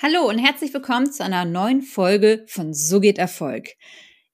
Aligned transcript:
Hallo 0.00 0.28
und 0.28 0.38
herzlich 0.38 0.72
willkommen 0.72 1.10
zu 1.10 1.24
einer 1.24 1.44
neuen 1.44 1.82
Folge 1.82 2.44
von 2.46 2.72
So 2.72 3.00
geht 3.00 3.18
Erfolg. 3.18 3.70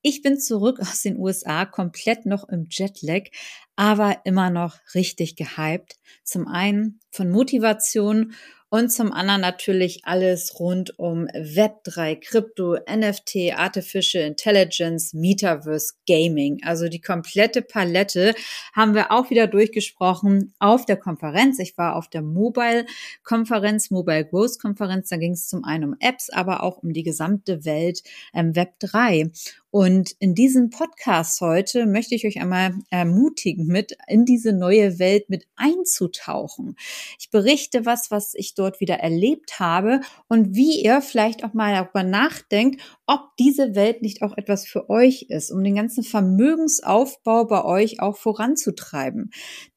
Ich 0.02 0.20
bin 0.20 0.38
zurück 0.38 0.78
aus 0.78 1.00
den 1.00 1.16
USA, 1.16 1.64
komplett 1.64 2.26
noch 2.26 2.46
im 2.50 2.66
Jetlag, 2.68 3.30
aber 3.74 4.18
immer 4.24 4.50
noch 4.50 4.76
richtig 4.94 5.36
gehypt. 5.36 5.94
Zum 6.22 6.46
einen 6.48 7.00
von 7.10 7.30
Motivation 7.30 8.34
und 8.74 8.90
zum 8.90 9.12
anderen 9.12 9.40
natürlich 9.40 10.00
alles 10.04 10.58
rund 10.58 10.98
um 10.98 11.28
Web3, 11.28 12.16
Krypto, 12.16 12.76
NFT, 12.92 13.56
Artificial 13.56 14.24
Intelligence, 14.24 15.14
Metaverse, 15.14 15.92
Gaming. 16.08 16.58
Also 16.64 16.88
die 16.88 17.00
komplette 17.00 17.62
Palette 17.62 18.34
haben 18.72 18.96
wir 18.96 19.12
auch 19.12 19.30
wieder 19.30 19.46
durchgesprochen 19.46 20.54
auf 20.58 20.86
der 20.86 20.96
Konferenz. 20.96 21.60
Ich 21.60 21.78
war 21.78 21.94
auf 21.94 22.08
der 22.08 22.22
Mobile-Konferenz, 22.22 23.92
Mobile 23.92 24.24
Growth 24.24 24.58
Konferenz. 24.60 25.08
Da 25.08 25.18
ging 25.18 25.34
es 25.34 25.46
zum 25.46 25.62
einen 25.62 25.84
um 25.84 25.96
Apps, 26.00 26.28
aber 26.28 26.64
auch 26.64 26.78
um 26.78 26.92
die 26.92 27.04
gesamte 27.04 27.64
Welt 27.64 28.02
ähm, 28.34 28.54
Web3. 28.54 29.30
Und 29.74 30.12
in 30.20 30.36
diesem 30.36 30.70
Podcast 30.70 31.40
heute 31.40 31.86
möchte 31.86 32.14
ich 32.14 32.24
euch 32.24 32.40
einmal 32.40 32.74
ermutigen, 32.90 33.66
mit 33.66 33.96
in 34.06 34.24
diese 34.24 34.52
neue 34.52 35.00
Welt 35.00 35.28
mit 35.28 35.48
einzutauchen. 35.56 36.76
Ich 37.18 37.30
berichte 37.30 37.84
was, 37.84 38.12
was 38.12 38.34
ich 38.34 38.54
dort 38.54 38.63
wieder 38.80 38.96
erlebt 38.96 39.60
habe 39.60 40.00
und 40.28 40.54
wie 40.54 40.82
ihr 40.82 41.00
vielleicht 41.00 41.44
auch 41.44 41.54
mal 41.54 41.72
darüber 41.72 42.02
nachdenkt, 42.02 42.80
ob 43.06 43.20
diese 43.38 43.74
Welt 43.74 44.02
nicht 44.02 44.22
auch 44.22 44.36
etwas 44.36 44.66
für 44.66 44.88
euch 44.88 45.26
ist, 45.28 45.50
um 45.50 45.62
den 45.62 45.74
ganzen 45.74 46.02
Vermögensaufbau 46.02 47.44
bei 47.44 47.64
euch 47.64 48.00
auch 48.00 48.16
voranzutreiben. 48.16 49.30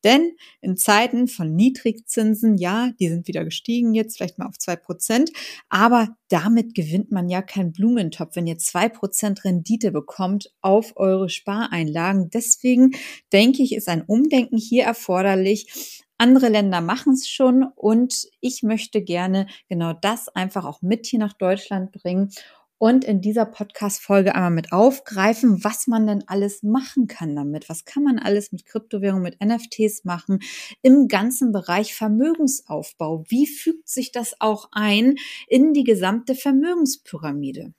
Denn 0.03 0.31
in 0.61 0.77
Zeiten 0.77 1.27
von 1.27 1.55
Niedrigzinsen, 1.55 2.57
ja, 2.57 2.91
die 2.99 3.09
sind 3.09 3.27
wieder 3.27 3.43
gestiegen 3.43 3.93
jetzt, 3.93 4.17
vielleicht 4.17 4.37
mal 4.37 4.47
auf 4.47 4.57
zwei 4.57 4.75
Prozent, 4.75 5.31
aber 5.69 6.09
damit 6.29 6.75
gewinnt 6.75 7.11
man 7.11 7.29
ja 7.29 7.41
keinen 7.41 7.71
Blumentopf, 7.71 8.35
wenn 8.35 8.47
ihr 8.47 8.57
zwei 8.57 8.89
Prozent 8.89 9.43
Rendite 9.45 9.91
bekommt 9.91 10.51
auf 10.61 10.94
eure 10.95 11.29
Spareinlagen. 11.29 12.29
Deswegen 12.29 12.91
denke 13.31 13.63
ich, 13.63 13.73
ist 13.73 13.89
ein 13.89 14.03
Umdenken 14.03 14.57
hier 14.57 14.83
erforderlich. 14.83 16.03
Andere 16.17 16.49
Länder 16.49 16.81
machen 16.81 17.13
es 17.13 17.27
schon 17.27 17.63
und 17.63 18.27
ich 18.41 18.63
möchte 18.63 19.03
gerne 19.03 19.47
genau 19.69 19.93
das 19.93 20.29
einfach 20.29 20.65
auch 20.65 20.81
mit 20.81 21.05
hier 21.05 21.19
nach 21.19 21.33
Deutschland 21.33 21.91
bringen 21.91 22.31
und 22.79 23.03
in 23.03 23.21
dieser 23.21 23.45
Podcast-Folge 23.45 24.33
einmal 24.35 24.51
mit 24.51 24.71
aufgreifen, 24.71 25.63
was 25.63 25.88
man 25.88 26.07
denn 26.07 26.23
alles 26.27 26.63
machen 26.63 27.07
kann 27.07 27.35
damit. 27.35 27.69
Was 27.69 27.85
kann 27.85 28.03
man 28.03 28.19
alles 28.19 28.51
mit 28.51 28.65
Kryptowährung, 28.65 29.21
mit 29.21 29.38
NFTs 29.43 30.05
machen 30.05 30.39
im 30.81 31.07
ganzen 31.07 31.51
Bereich 31.51 31.93
Vermögensaufbau? 31.95 33.23
Wie 33.27 33.47
fügt 33.47 33.89
sich 33.89 34.11
das 34.11 34.35
auch 34.39 34.69
ein 34.71 35.15
in 35.47 35.73
die 35.73 35.83
gesamte 35.83 36.35
Vermögenspyramide? 36.35 37.73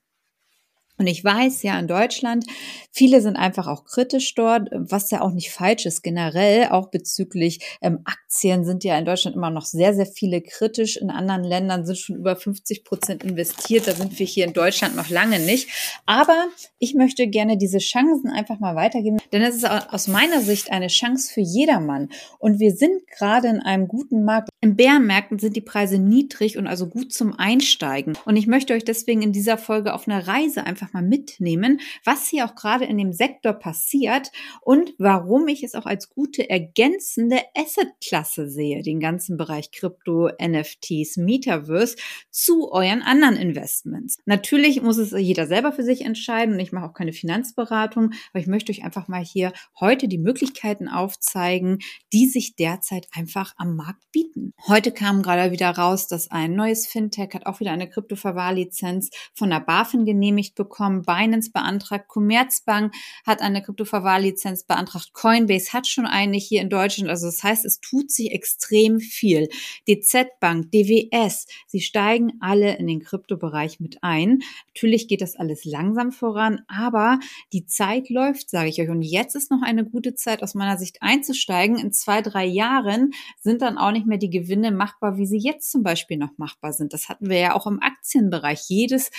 Und 0.98 1.06
ich 1.06 1.24
weiß 1.24 1.62
ja 1.62 1.78
in 1.78 1.86
Deutschland, 1.86 2.44
viele 2.90 3.20
sind 3.20 3.36
einfach 3.36 3.68
auch 3.68 3.84
kritisch 3.84 4.34
dort, 4.34 4.68
was 4.72 5.10
ja 5.10 5.20
auch 5.20 5.32
nicht 5.32 5.50
falsch 5.50 5.86
ist. 5.86 6.02
Generell 6.02 6.68
auch 6.68 6.90
bezüglich 6.90 7.60
ähm, 7.80 8.00
Aktien 8.04 8.64
sind 8.64 8.84
ja 8.84 8.98
in 8.98 9.04
Deutschland 9.04 9.36
immer 9.36 9.50
noch 9.50 9.64
sehr, 9.64 9.94
sehr 9.94 10.06
viele 10.06 10.42
kritisch. 10.42 10.96
In 10.96 11.10
anderen 11.10 11.44
Ländern 11.44 11.86
sind 11.86 11.98
schon 11.98 12.16
über 12.16 12.34
50 12.36 12.84
Prozent 12.84 13.22
investiert. 13.24 13.86
Da 13.86 13.94
sind 13.94 14.18
wir 14.18 14.26
hier 14.26 14.44
in 14.44 14.52
Deutschland 14.52 14.96
noch 14.96 15.08
lange 15.08 15.38
nicht. 15.38 15.68
Aber 16.06 16.48
ich 16.78 16.94
möchte 16.94 17.28
gerne 17.28 17.56
diese 17.56 17.78
Chancen 17.78 18.30
einfach 18.30 18.58
mal 18.58 18.74
weitergeben, 18.74 19.18
denn 19.32 19.42
es 19.42 19.56
ist 19.56 19.70
aus 19.70 20.08
meiner 20.08 20.40
Sicht 20.40 20.70
eine 20.70 20.88
Chance 20.88 21.32
für 21.32 21.40
jedermann. 21.40 22.08
Und 22.38 22.58
wir 22.58 22.72
sind 22.72 23.06
gerade 23.06 23.48
in 23.48 23.60
einem 23.60 23.88
guten 23.88 24.24
Markt. 24.24 24.48
In 24.60 24.76
Bärenmärkten 24.76 25.38
sind 25.38 25.54
die 25.54 25.60
Preise 25.60 25.98
niedrig 25.98 26.58
und 26.58 26.66
also 26.66 26.88
gut 26.88 27.12
zum 27.12 27.38
Einsteigen. 27.38 28.18
Und 28.24 28.36
ich 28.36 28.46
möchte 28.46 28.74
euch 28.74 28.84
deswegen 28.84 29.22
in 29.22 29.32
dieser 29.32 29.58
Folge 29.58 29.94
auf 29.94 30.08
eine 30.08 30.26
Reise 30.26 30.64
einfach 30.64 30.87
einfach 30.88 31.00
mal 31.00 31.06
mitnehmen, 31.06 31.80
was 32.04 32.28
hier 32.28 32.44
auch 32.44 32.54
gerade 32.54 32.84
in 32.84 32.98
dem 32.98 33.12
Sektor 33.12 33.52
passiert 33.52 34.30
und 34.60 34.94
warum 34.98 35.48
ich 35.48 35.62
es 35.62 35.74
auch 35.74 35.86
als 35.86 36.10
gute 36.10 36.48
ergänzende 36.48 37.40
Assetklasse 37.56 38.48
sehe, 38.48 38.82
den 38.82 39.00
ganzen 39.00 39.36
Bereich 39.36 39.70
Krypto, 39.70 40.30
NFTs, 40.40 41.16
Metaverse 41.16 41.96
zu 42.30 42.70
euren 42.72 43.02
anderen 43.02 43.36
Investments. 43.36 44.18
Natürlich 44.24 44.82
muss 44.82 44.98
es 44.98 45.12
jeder 45.12 45.46
selber 45.46 45.72
für 45.72 45.82
sich 45.82 46.02
entscheiden 46.02 46.54
und 46.54 46.60
ich 46.60 46.72
mache 46.72 46.86
auch 46.86 46.94
keine 46.94 47.12
Finanzberatung, 47.12 48.12
aber 48.32 48.40
ich 48.40 48.46
möchte 48.46 48.72
euch 48.72 48.84
einfach 48.84 49.08
mal 49.08 49.22
hier 49.22 49.52
heute 49.78 50.08
die 50.08 50.18
Möglichkeiten 50.18 50.88
aufzeigen, 50.88 51.78
die 52.12 52.26
sich 52.26 52.56
derzeit 52.56 53.06
einfach 53.12 53.54
am 53.56 53.76
Markt 53.76 54.10
bieten. 54.12 54.52
Heute 54.66 54.92
kam 54.92 55.22
gerade 55.22 55.52
wieder 55.52 55.70
raus, 55.70 56.08
dass 56.08 56.30
ein 56.30 56.54
neues 56.54 56.86
Fintech 56.86 57.34
hat 57.34 57.46
auch 57.46 57.60
wieder 57.60 57.72
eine 57.72 57.88
Kryptoverwahrlizenz 57.88 59.10
von 59.34 59.50
der 59.50 59.60
BaFin 59.60 60.04
genehmigt 60.04 60.54
bekommen 60.54 60.77
bekommen, 60.78 61.02
Binance 61.02 61.50
beantragt, 61.50 62.08
Commerzbank 62.08 62.94
hat 63.26 63.40
eine 63.40 63.62
Kryptoverwahrlizenz 63.62 64.64
beantragt, 64.64 65.12
Coinbase 65.12 65.72
hat 65.72 65.88
schon 65.88 66.06
eine 66.06 66.36
hier 66.36 66.60
in 66.60 66.70
Deutschland. 66.70 67.10
Also 67.10 67.26
das 67.26 67.42
heißt, 67.42 67.64
es 67.64 67.80
tut 67.80 68.10
sich 68.12 68.30
extrem 68.30 69.00
viel. 69.00 69.48
DZ 69.88 70.38
Bank, 70.40 70.70
DWS, 70.70 71.46
sie 71.66 71.80
steigen 71.80 72.34
alle 72.40 72.76
in 72.76 72.86
den 72.86 73.00
Kryptobereich 73.00 73.80
mit 73.80 73.98
ein. 74.02 74.40
Natürlich 74.68 75.08
geht 75.08 75.20
das 75.20 75.34
alles 75.34 75.64
langsam 75.64 76.12
voran, 76.12 76.60
aber 76.68 77.18
die 77.52 77.66
Zeit 77.66 78.08
läuft, 78.08 78.50
sage 78.50 78.68
ich 78.68 78.80
euch. 78.80 78.88
Und 78.88 79.02
jetzt 79.02 79.34
ist 79.34 79.50
noch 79.50 79.62
eine 79.62 79.84
gute 79.84 80.14
Zeit 80.14 80.42
aus 80.42 80.54
meiner 80.54 80.78
Sicht 80.78 80.98
einzusteigen. 81.02 81.76
In 81.76 81.92
zwei, 81.92 82.22
drei 82.22 82.44
Jahren 82.44 83.10
sind 83.40 83.62
dann 83.62 83.78
auch 83.78 83.90
nicht 83.90 84.06
mehr 84.06 84.18
die 84.18 84.30
Gewinne 84.30 84.70
machbar, 84.70 85.16
wie 85.16 85.26
sie 85.26 85.38
jetzt 85.38 85.72
zum 85.72 85.82
Beispiel 85.82 86.18
noch 86.18 86.38
machbar 86.38 86.72
sind. 86.72 86.92
Das 86.92 87.08
hatten 87.08 87.28
wir 87.28 87.38
ja 87.38 87.54
auch 87.54 87.66
im 87.66 87.82
Aktienbereich. 87.82 88.60
Jedes 88.68 89.10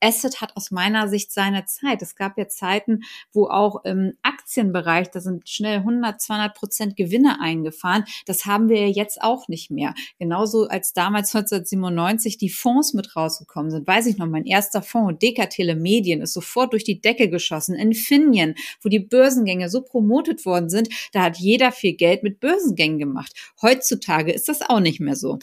Asset 0.00 0.40
hat 0.40 0.56
aus 0.56 0.70
meiner 0.70 1.07
Sicht 1.08 1.32
seine 1.32 1.64
Zeit. 1.64 2.02
Es 2.02 2.14
gab 2.14 2.38
ja 2.38 2.46
Zeiten, 2.48 3.02
wo 3.32 3.46
auch 3.48 3.84
im 3.84 4.14
Aktienbereich, 4.22 5.10
da 5.10 5.20
sind 5.20 5.48
schnell 5.48 5.78
100, 5.78 6.20
200 6.20 6.54
Prozent 6.54 6.96
Gewinne 6.96 7.40
eingefahren. 7.40 8.04
Das 8.26 8.46
haben 8.46 8.68
wir 8.68 8.80
ja 8.80 8.86
jetzt 8.86 9.20
auch 9.20 9.48
nicht 9.48 9.70
mehr. 9.70 9.94
Genauso 10.18 10.68
als 10.68 10.92
damals 10.92 11.34
1997 11.34 12.38
die 12.38 12.48
Fonds 12.48 12.94
mit 12.94 13.16
rausgekommen 13.16 13.70
sind. 13.70 13.86
Weiß 13.86 14.06
ich 14.06 14.18
noch, 14.18 14.26
mein 14.26 14.46
erster 14.46 14.82
Fonds, 14.82 15.18
Decatele 15.18 15.74
Medien, 15.74 16.22
ist 16.22 16.34
sofort 16.34 16.72
durch 16.72 16.84
die 16.84 17.00
Decke 17.00 17.28
geschossen. 17.28 17.74
Infineon, 17.74 18.54
wo 18.82 18.88
die 18.88 19.00
Börsengänge 19.00 19.68
so 19.68 19.82
promotet 19.82 20.46
worden 20.46 20.68
sind, 20.68 20.88
da 21.12 21.22
hat 21.22 21.38
jeder 21.38 21.72
viel 21.72 21.94
Geld 21.94 22.22
mit 22.22 22.40
Börsengängen 22.40 22.98
gemacht. 22.98 23.32
Heutzutage 23.60 24.32
ist 24.32 24.48
das 24.48 24.62
auch 24.62 24.80
nicht 24.80 25.00
mehr 25.00 25.16
so. 25.16 25.38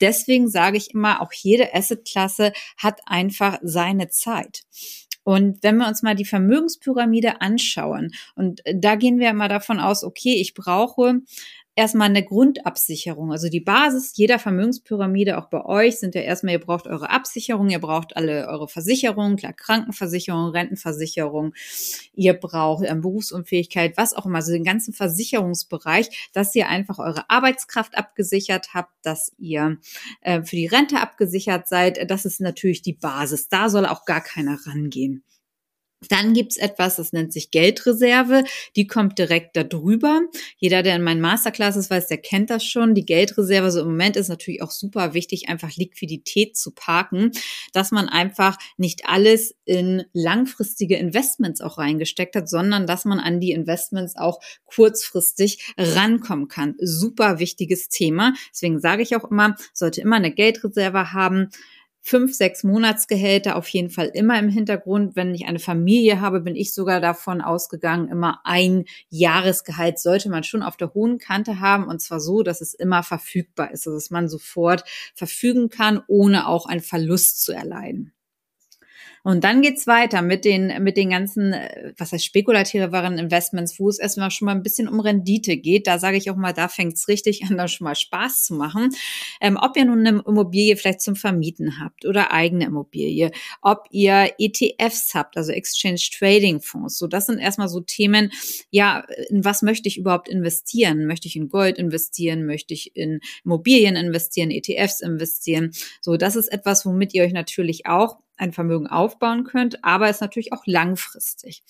Deswegen 0.00 0.48
sage 0.48 0.76
ich 0.76 0.94
immer, 0.94 1.20
auch 1.20 1.32
jede 1.32 1.74
Assetklasse 1.74 2.52
hat 2.76 3.00
einfach 3.06 3.58
seine 3.62 4.00
eine 4.00 4.08
Zeit. 4.08 4.62
Und 5.22 5.62
wenn 5.62 5.76
wir 5.76 5.86
uns 5.86 6.02
mal 6.02 6.14
die 6.14 6.24
Vermögenspyramide 6.24 7.40
anschauen, 7.40 8.12
und 8.34 8.62
da 8.74 8.94
gehen 8.96 9.18
wir 9.18 9.32
mal 9.32 9.48
davon 9.48 9.80
aus, 9.80 10.02
okay, 10.04 10.34
ich 10.40 10.54
brauche 10.54 11.20
erstmal 11.80 12.10
eine 12.10 12.22
Grundabsicherung. 12.22 13.32
Also 13.32 13.48
die 13.48 13.60
Basis 13.60 14.12
jeder 14.14 14.38
Vermögenspyramide, 14.38 15.38
auch 15.38 15.46
bei 15.46 15.64
euch, 15.64 15.98
sind 15.98 16.14
ja 16.14 16.20
erstmal, 16.20 16.52
ihr 16.52 16.60
braucht 16.60 16.86
eure 16.86 17.08
Absicherung, 17.08 17.70
ihr 17.70 17.78
braucht 17.78 18.16
alle 18.16 18.46
eure 18.48 18.68
Versicherungen, 18.68 19.36
klar, 19.36 19.54
Krankenversicherung, 19.54 20.50
Rentenversicherung, 20.50 21.54
ihr 22.12 22.34
braucht 22.34 22.84
ähm, 22.86 23.00
Berufsunfähigkeit, 23.00 23.96
was 23.96 24.12
auch 24.12 24.26
immer, 24.26 24.36
also 24.36 24.52
den 24.52 24.62
ganzen 24.62 24.92
Versicherungsbereich, 24.92 26.30
dass 26.34 26.54
ihr 26.54 26.68
einfach 26.68 26.98
eure 26.98 27.28
Arbeitskraft 27.30 27.96
abgesichert 27.96 28.74
habt, 28.74 28.92
dass 29.02 29.32
ihr 29.38 29.78
äh, 30.20 30.42
für 30.42 30.56
die 30.56 30.66
Rente 30.66 31.00
abgesichert 31.00 31.66
seid. 31.66 32.10
Das 32.10 32.26
ist 32.26 32.42
natürlich 32.42 32.82
die 32.82 32.92
Basis. 32.92 33.48
Da 33.48 33.70
soll 33.70 33.86
auch 33.86 34.04
gar 34.04 34.20
keiner 34.20 34.58
rangehen. 34.66 35.24
Dann 36.08 36.32
gibt's 36.32 36.56
etwas, 36.56 36.96
das 36.96 37.12
nennt 37.12 37.32
sich 37.32 37.50
Geldreserve. 37.50 38.44
Die 38.74 38.86
kommt 38.86 39.18
direkt 39.18 39.56
da 39.56 39.64
drüber. 39.64 40.22
Jeder, 40.56 40.82
der 40.82 40.96
in 40.96 41.02
meinen 41.02 41.20
Masterclasses 41.20 41.90
weiß, 41.90 42.08
der 42.08 42.18
kennt 42.18 42.48
das 42.48 42.64
schon. 42.64 42.94
Die 42.94 43.04
Geldreserve, 43.04 43.70
so 43.70 43.80
im 43.80 43.88
Moment 43.88 44.16
ist 44.16 44.28
natürlich 44.28 44.62
auch 44.62 44.70
super 44.70 45.12
wichtig, 45.12 45.48
einfach 45.48 45.76
Liquidität 45.76 46.56
zu 46.56 46.70
parken, 46.70 47.32
dass 47.74 47.90
man 47.90 48.08
einfach 48.08 48.56
nicht 48.78 49.06
alles 49.06 49.54
in 49.66 50.04
langfristige 50.14 50.96
Investments 50.96 51.60
auch 51.60 51.76
reingesteckt 51.76 52.34
hat, 52.34 52.48
sondern 52.48 52.86
dass 52.86 53.04
man 53.04 53.20
an 53.20 53.38
die 53.38 53.52
Investments 53.52 54.16
auch 54.16 54.40
kurzfristig 54.64 55.74
rankommen 55.76 56.48
kann. 56.48 56.76
Super 56.78 57.38
wichtiges 57.38 57.88
Thema. 57.88 58.32
Deswegen 58.52 58.80
sage 58.80 59.02
ich 59.02 59.16
auch 59.16 59.30
immer, 59.30 59.56
sollte 59.74 60.00
immer 60.00 60.16
eine 60.16 60.32
Geldreserve 60.32 61.12
haben 61.12 61.50
fünf, 62.02 62.34
sechs 62.34 62.64
Monatsgehälter 62.64 63.56
auf 63.56 63.68
jeden 63.68 63.90
Fall 63.90 64.10
immer 64.14 64.38
im 64.38 64.48
Hintergrund. 64.48 65.16
Wenn 65.16 65.34
ich 65.34 65.46
eine 65.46 65.58
Familie 65.58 66.20
habe, 66.20 66.40
bin 66.40 66.56
ich 66.56 66.72
sogar 66.74 67.00
davon 67.00 67.40
ausgegangen, 67.40 68.08
immer 68.08 68.40
ein 68.44 68.84
Jahresgehalt 69.08 69.98
sollte 69.98 70.30
man 70.30 70.44
schon 70.44 70.62
auf 70.62 70.76
der 70.76 70.94
hohen 70.94 71.18
Kante 71.18 71.60
haben 71.60 71.86
und 71.86 72.00
zwar 72.00 72.20
so, 72.20 72.42
dass 72.42 72.60
es 72.60 72.74
immer 72.74 73.02
verfügbar 73.02 73.70
ist, 73.70 73.86
dass 73.86 74.10
man 74.10 74.28
sofort 74.28 74.84
verfügen 75.14 75.68
kann, 75.68 76.02
ohne 76.06 76.46
auch 76.46 76.66
einen 76.66 76.80
Verlust 76.80 77.42
zu 77.42 77.52
erleiden. 77.52 78.12
Und 79.22 79.44
dann 79.44 79.60
geht's 79.60 79.86
weiter 79.86 80.22
mit 80.22 80.44
den, 80.44 80.82
mit 80.82 80.96
den 80.96 81.10
ganzen, 81.10 81.52
äh, 81.52 81.92
was 81.98 82.12
heißt 82.12 82.24
spekulativeren 82.24 83.18
Investments, 83.18 83.78
wo 83.78 83.88
es 83.88 83.98
erstmal 83.98 84.30
schon 84.30 84.46
mal 84.46 84.52
ein 84.52 84.62
bisschen 84.62 84.88
um 84.88 85.00
Rendite 85.00 85.56
geht. 85.58 85.86
Da 85.86 85.98
sage 85.98 86.16
ich 86.16 86.30
auch 86.30 86.36
mal, 86.36 86.54
da 86.54 86.68
fängt's 86.68 87.08
richtig 87.08 87.42
an, 87.50 87.56
da 87.56 87.68
schon 87.68 87.84
mal 87.84 87.94
Spaß 87.94 88.44
zu 88.44 88.54
machen. 88.54 88.90
Ähm, 89.40 89.58
ob 89.60 89.76
ihr 89.76 89.84
nun 89.84 90.06
eine 90.06 90.22
Immobilie 90.26 90.76
vielleicht 90.76 91.02
zum 91.02 91.16
Vermieten 91.16 91.78
habt 91.80 92.06
oder 92.06 92.32
eigene 92.32 92.64
Immobilie, 92.66 93.30
ob 93.60 93.86
ihr 93.90 94.32
ETFs 94.38 95.14
habt, 95.14 95.36
also 95.36 95.52
Exchange 95.52 96.00
Trading 96.18 96.60
Fonds. 96.60 96.98
So, 96.98 97.06
das 97.06 97.26
sind 97.26 97.38
erstmal 97.38 97.68
so 97.68 97.80
Themen, 97.80 98.32
ja, 98.70 99.04
in 99.28 99.44
was 99.44 99.62
möchte 99.62 99.88
ich 99.88 99.98
überhaupt 99.98 100.28
investieren? 100.28 101.06
Möchte 101.06 101.28
ich 101.28 101.36
in 101.36 101.48
Gold 101.48 101.78
investieren? 101.78 102.46
Möchte 102.46 102.72
ich 102.72 102.96
in 102.96 103.20
Immobilien 103.44 103.96
investieren, 103.96 104.50
ETFs 104.50 105.00
investieren? 105.00 105.72
So, 106.00 106.16
das 106.16 106.36
ist 106.36 106.48
etwas, 106.48 106.86
womit 106.86 107.12
ihr 107.14 107.24
euch 107.24 107.32
natürlich 107.32 107.86
auch 107.86 108.18
ein 108.40 108.52
Vermögen 108.52 108.86
aufbauen 108.86 109.44
könnt, 109.44 109.84
aber 109.84 110.08
es 110.08 110.20
natürlich 110.20 110.52
auch 110.52 110.62
langfristig. 110.66 111.62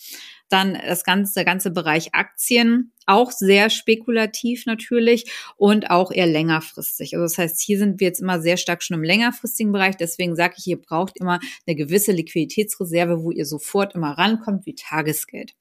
Dann 0.48 0.74
das 0.74 1.04
ganze, 1.04 1.34
der 1.34 1.44
ganze 1.44 1.70
Bereich 1.70 2.14
Aktien, 2.14 2.92
auch 3.06 3.32
sehr 3.32 3.70
spekulativ 3.70 4.66
natürlich 4.66 5.30
und 5.56 5.90
auch 5.90 6.12
eher 6.12 6.26
längerfristig. 6.26 7.14
Also 7.14 7.24
das 7.24 7.38
heißt, 7.38 7.60
hier 7.60 7.78
sind 7.78 8.00
wir 8.00 8.06
jetzt 8.06 8.20
immer 8.20 8.40
sehr 8.40 8.56
stark 8.56 8.82
schon 8.82 8.96
im 8.96 9.04
längerfristigen 9.04 9.72
Bereich. 9.72 9.96
Deswegen 9.96 10.36
sage 10.36 10.54
ich, 10.58 10.66
ihr 10.66 10.80
braucht 10.80 11.18
immer 11.18 11.40
eine 11.66 11.76
gewisse 11.76 12.12
Liquiditätsreserve, 12.12 13.22
wo 13.22 13.30
ihr 13.30 13.46
sofort 13.46 13.94
immer 13.94 14.16
rankommt, 14.16 14.66
wie 14.66 14.74
Tagesgeld. 14.74 15.54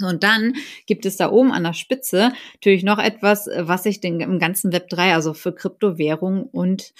Und 0.00 0.22
dann 0.22 0.54
gibt 0.86 1.06
es 1.06 1.16
da 1.16 1.30
oben 1.30 1.50
an 1.50 1.64
der 1.64 1.72
Spitze 1.72 2.32
natürlich 2.54 2.84
noch 2.84 2.98
etwas, 2.98 3.48
was 3.56 3.82
sich 3.82 4.02
im 4.04 4.38
ganzen 4.38 4.72
Web 4.72 4.88
3, 4.90 5.14
also 5.14 5.34
für 5.34 5.52
Kryptowährungen 5.52 6.44
und 6.44 6.92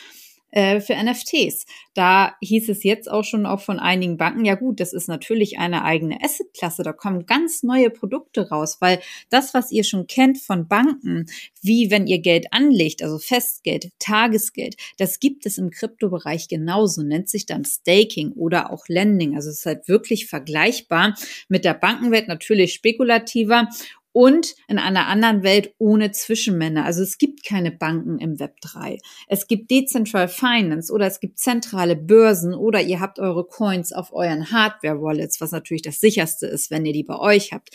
äh, 0.51 0.81
für 0.81 0.95
NFTs. 0.95 1.67
Da 1.95 2.35
hieß 2.41 2.69
es 2.69 2.85
jetzt 2.85 3.11
auch 3.11 3.25
schon 3.25 3.47
auch 3.47 3.61
von 3.61 3.79
einigen 3.79 4.17
Banken, 4.17 4.45
ja 4.45 4.55
gut, 4.55 4.81
das 4.81 4.93
ist 4.93 5.09
natürlich 5.09 5.59
eine 5.59 5.85
eigene 5.85 6.23
Assetklasse, 6.23 6.83
da 6.83 6.93
kommen 6.93 7.27
ganz 7.27 7.63
neue 7.63 7.91
Produkte 7.91 8.49
raus, 8.49 8.79
weil 8.81 9.01
das, 9.31 9.53
was 9.55 9.73
ihr 9.73 9.85
schon 9.85 10.07
kennt 10.07 10.39
von 10.39 10.69
Banken, 10.69 11.27
wie 11.61 11.91
wenn 11.91 12.07
ihr 12.07 12.21
Geld 12.21 12.53
anlegt, 12.53 13.03
also 13.03 13.19
Festgeld, 13.19 13.91
Tagesgeld, 13.99 14.77
das 14.99 15.21
gibt 15.21 15.45
es 15.45 15.59
im 15.59 15.71
Kryptobereich 15.71 16.49
genauso, 16.49 17.03
nennt 17.03 17.29
sich 17.29 17.47
dann 17.47 17.65
Staking 17.65 18.33
oder 18.33 18.73
auch 18.73 18.89
Lending. 18.89 19.35
Also 19.35 19.51
es 19.51 19.59
ist 19.59 19.67
halt 19.67 19.89
wirklich 19.89 20.27
vergleichbar 20.27 21.15
mit 21.49 21.65
der 21.65 21.75
Bankenwelt, 21.75 22.29
natürlich 22.29 22.75
spekulativer 22.75 23.69
und 24.13 24.55
in 24.69 24.79
einer 24.79 25.07
anderen 25.07 25.43
Welt 25.43 25.75
ohne 25.79 26.11
Zwischenmänner. 26.11 26.85
Also 26.85 27.03
es 27.03 27.19
gibt 27.19 27.45
keine 27.45 27.71
Banken 27.71 28.19
im 28.19 28.41
Web 28.41 28.61
3. 28.61 28.99
Es 29.29 29.47
gibt 29.47 29.71
Decentral 29.71 30.29
Finance 30.29 30.93
oder 30.93 31.07
es 31.07 31.21
gibt 31.21 31.39
zentrale 31.39 31.97
Börsen 31.97 32.55
oder 32.55 32.81
ihr 32.81 33.01
habt 33.01 33.19
eure 33.19 33.45
Coins 33.45 33.93
auf 33.93 34.13
euren 34.13 34.51
Hardware-Wallets, 34.51 35.41
was 35.41 35.53
natürlich 35.53 35.83
das 35.83 36.01
sicherste 36.01 36.47
ist, 36.47 36.71
wenn 36.71 36.87
ihr 36.87 36.93
die 36.93 37.05
bei 37.05 37.19
euch 37.19 37.53
habt. 37.53 37.71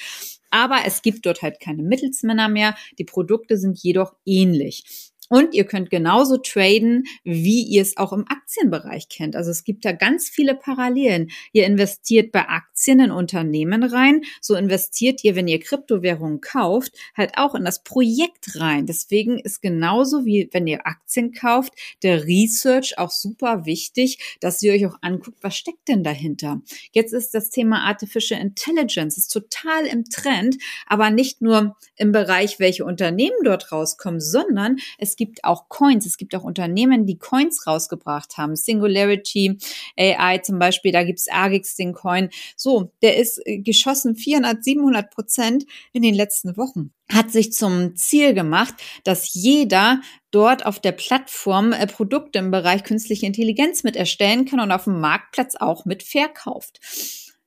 Aber 0.50 0.82
es 0.86 1.02
gibt 1.02 1.26
dort 1.26 1.42
halt 1.42 1.60
keine 1.60 1.82
Mittelsmänner 1.82 2.48
mehr. 2.48 2.76
Die 3.00 3.06
Produkte 3.06 3.58
sind 3.58 3.80
jedoch 3.82 4.14
ähnlich. 4.26 5.13
Und 5.34 5.56
ihr 5.56 5.64
könnt 5.64 5.90
genauso 5.90 6.38
traden, 6.38 7.06
wie 7.24 7.64
ihr 7.64 7.82
es 7.82 7.98
auch 7.98 8.14
im 8.14 8.28
Aktienbereich 8.28 9.10
kennt. 9.10 9.36
Also 9.36 9.50
es 9.50 9.64
gibt 9.64 9.84
da 9.84 9.92
ganz 9.92 10.30
viele 10.30 10.54
Parallelen. 10.54 11.32
Ihr 11.54 11.66
investiert 11.66 12.32
bei 12.32 12.48
Aktien 12.48 13.00
in 13.00 13.10
Unternehmen 13.10 13.82
rein. 13.82 14.22
So 14.42 14.54
investiert 14.54 15.24
ihr, 15.24 15.36
wenn 15.36 15.48
ihr 15.48 15.60
Kryptowährungen 15.60 16.40
kauft, 16.40 16.92
halt 17.18 17.32
auch 17.36 17.56
in 17.56 17.66
das 17.66 17.82
Projekt 17.82 18.60
rein. 18.60 18.86
Deswegen 18.86 19.40
ist 19.40 19.64
genauso 19.64 20.24
wie 20.24 20.50
wenn 20.52 20.68
ihr 20.68 20.86
Aktien 20.86 21.32
kauft, 21.32 21.74
der 22.04 22.28
Research 22.28 23.00
auch 23.00 23.10
super 23.10 23.66
wichtig, 23.66 24.38
dass 24.40 24.62
ihr 24.62 24.74
euch 24.74 24.86
auch 24.86 25.00
anguckt, 25.02 25.40
was 25.42 25.56
steckt 25.56 25.88
denn 25.88 26.04
dahinter. 26.04 26.62
Jetzt 26.92 27.12
ist 27.12 27.34
das 27.34 27.50
Thema 27.50 27.88
Artificial 27.88 28.40
Intelligence 28.40 29.18
ist 29.18 29.30
total 29.30 29.88
im 29.88 30.06
Trend, 30.06 30.58
aber 30.86 31.10
nicht 31.10 31.42
nur 31.42 31.76
im 31.96 32.12
Bereich, 32.12 32.60
welche 32.60 32.86
Unternehmen 32.86 33.38
dort 33.44 33.72
rauskommen, 33.72 34.22
sondern 34.22 34.78
es 35.00 35.16
gibt 35.16 35.23
gibt 35.26 35.44
auch 35.44 35.70
Coins, 35.70 36.06
es 36.06 36.18
gibt 36.18 36.36
auch 36.36 36.44
Unternehmen, 36.44 37.06
die 37.06 37.18
Coins 37.18 37.66
rausgebracht 37.66 38.38
haben. 38.38 38.56
Singularity 38.56 39.58
AI 39.98 40.40
zum 40.40 40.60
Beispiel, 40.60 40.92
da 40.92 41.04
gibt's 41.04 41.30
Argix, 41.30 41.76
den 41.76 41.94
Coin. 41.94 42.30
So, 42.58 42.92
der 43.02 43.18
ist 43.18 43.42
äh, 43.46 43.60
geschossen 43.60 44.16
400, 44.16 44.64
700 44.64 45.12
Prozent 45.12 45.66
in 45.94 46.02
den 46.02 46.14
letzten 46.14 46.58
Wochen 46.58 46.92
hat 47.12 47.32
sich 47.32 47.52
zum 47.52 47.96
Ziel 47.96 48.34
gemacht, 48.34 48.74
dass 49.04 49.34
jeder 49.34 50.02
dort 50.32 50.66
auf 50.66 50.80
der 50.80 50.94
Plattform 50.94 51.72
äh, 51.72 51.86
Produkte 51.86 52.40
im 52.40 52.50
Bereich 52.50 52.84
künstliche 52.84 53.26
Intelligenz 53.26 53.84
mit 53.84 53.96
erstellen 53.96 54.46
kann 54.46 54.60
und 54.60 54.72
auf 54.72 54.86
dem 54.86 55.00
Marktplatz 55.00 55.56
auch 55.56 55.86
mit 55.86 56.02
verkauft 56.02 56.80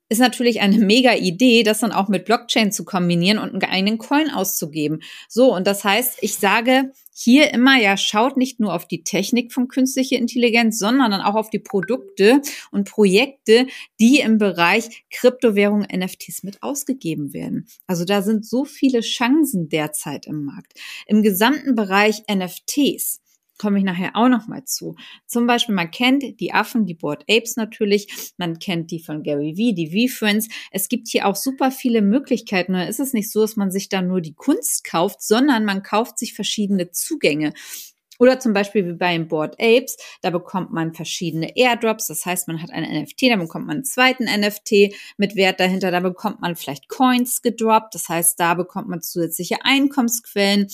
ist 0.09 0.19
natürlich 0.19 0.61
eine 0.61 0.79
mega 0.79 1.15
Idee, 1.15 1.63
das 1.63 1.81
dann 1.81 1.93
auch 1.93 2.09
mit 2.09 2.25
Blockchain 2.25 2.73
zu 2.73 2.85
kombinieren 2.85 3.39
und 3.39 3.53
einen 3.53 3.73
eigenen 3.73 3.99
Coin 3.99 4.31
auszugeben. 4.31 5.03
So, 5.29 5.55
und 5.55 5.67
das 5.67 5.85
heißt, 5.85 6.19
ich 6.21 6.37
sage 6.37 6.93
hier 7.13 7.53
immer, 7.53 7.81
ja, 7.81 7.97
schaut 7.97 8.37
nicht 8.37 8.61
nur 8.61 8.75
auf 8.75 8.87
die 8.87 9.03
Technik 9.03 9.53
von 9.53 9.69
künstlicher 9.69 10.17
Intelligenz, 10.17 10.79
sondern 10.79 11.11
dann 11.11 11.23
auch 11.23 11.35
auf 11.35 11.49
die 11.49 11.59
Produkte 11.59 12.43
und 12.71 12.89
Projekte, 12.89 13.67
die 13.99 14.21
im 14.21 14.39
Bereich 14.39 15.05
Kryptowährung 15.11 15.81
NFTs 15.81 16.43
mit 16.43 16.63
ausgegeben 16.63 17.33
werden. 17.33 17.67
Also 17.87 18.05
da 18.05 18.23
sind 18.23 18.47
so 18.47 18.65
viele 18.65 19.01
Chancen 19.01 19.69
derzeit 19.69 20.27
im 20.27 20.45
Markt. 20.45 20.75
Im 21.07 21.23
gesamten 21.23 21.75
Bereich 21.75 22.23
NFTs 22.31 23.21
komme 23.59 23.79
ich 23.79 23.85
nachher 23.85 24.15
auch 24.15 24.29
noch 24.29 24.47
mal 24.47 24.65
zu. 24.65 24.97
Zum 25.27 25.47
Beispiel, 25.47 25.75
man 25.75 25.91
kennt 25.91 26.41
die 26.41 26.53
Affen, 26.53 26.87
die 26.87 26.95
Board 26.95 27.25
Apes 27.31 27.57
natürlich, 27.57 28.33
man 28.37 28.59
kennt 28.59 28.91
die 28.91 29.01
von 29.01 29.23
Gary 29.23 29.55
V, 29.57 29.75
die 29.75 30.09
V-Friends. 30.09 30.49
Es 30.71 30.89
gibt 30.89 31.09
hier 31.09 31.27
auch 31.27 31.37
super 31.37 31.71
viele 31.71 32.03
Möglichkeiten. 32.03 32.75
Da 32.75 32.85
ist 32.85 33.01
es 33.01 33.13
nicht 33.13 33.31
so, 33.31 33.41
dass 33.43 33.57
man 33.57 33.71
sich 33.71 33.89
da 33.89 34.03
nur 34.03 34.21
die 34.21 34.35
Kunst 34.35 34.85
kauft, 34.85 35.23
sondern 35.23 35.65
man 35.65 35.83
kauft 35.83 36.19
sich 36.19 36.35
verschiedene 36.35 36.91
Zugänge. 36.91 37.53
Oder 38.19 38.41
zum 38.41 38.53
Beispiel 38.53 38.87
wie 38.87 38.95
beim 38.95 39.29
Board 39.29 39.57
Apes, 39.61 39.97
da 40.23 40.31
bekommt 40.31 40.73
man 40.73 40.95
verschiedene 40.95 41.57
Airdrops, 41.57 42.07
das 42.07 42.25
heißt, 42.25 42.49
man 42.49 42.63
hat 42.63 42.71
einen 42.71 43.03
NFT, 43.03 43.23
dann 43.31 43.41
bekommt 43.41 43.67
man 43.67 43.77
einen 43.77 43.85
zweiten 43.85 44.25
NFT 44.25 44.95
mit 45.17 45.37
Wert 45.37 45.61
dahinter, 45.61 45.91
da 45.91 46.01
bekommt 46.01 46.41
man 46.41 46.57
vielleicht 46.57 46.89
Coins 46.89 47.43
gedroppt, 47.43 47.95
das 47.95 48.09
heißt, 48.09 48.39
da 48.39 48.55
bekommt 48.55 48.89
man 48.89 49.03
zusätzliche 49.03 49.65
Einkommensquellen. 49.65 50.69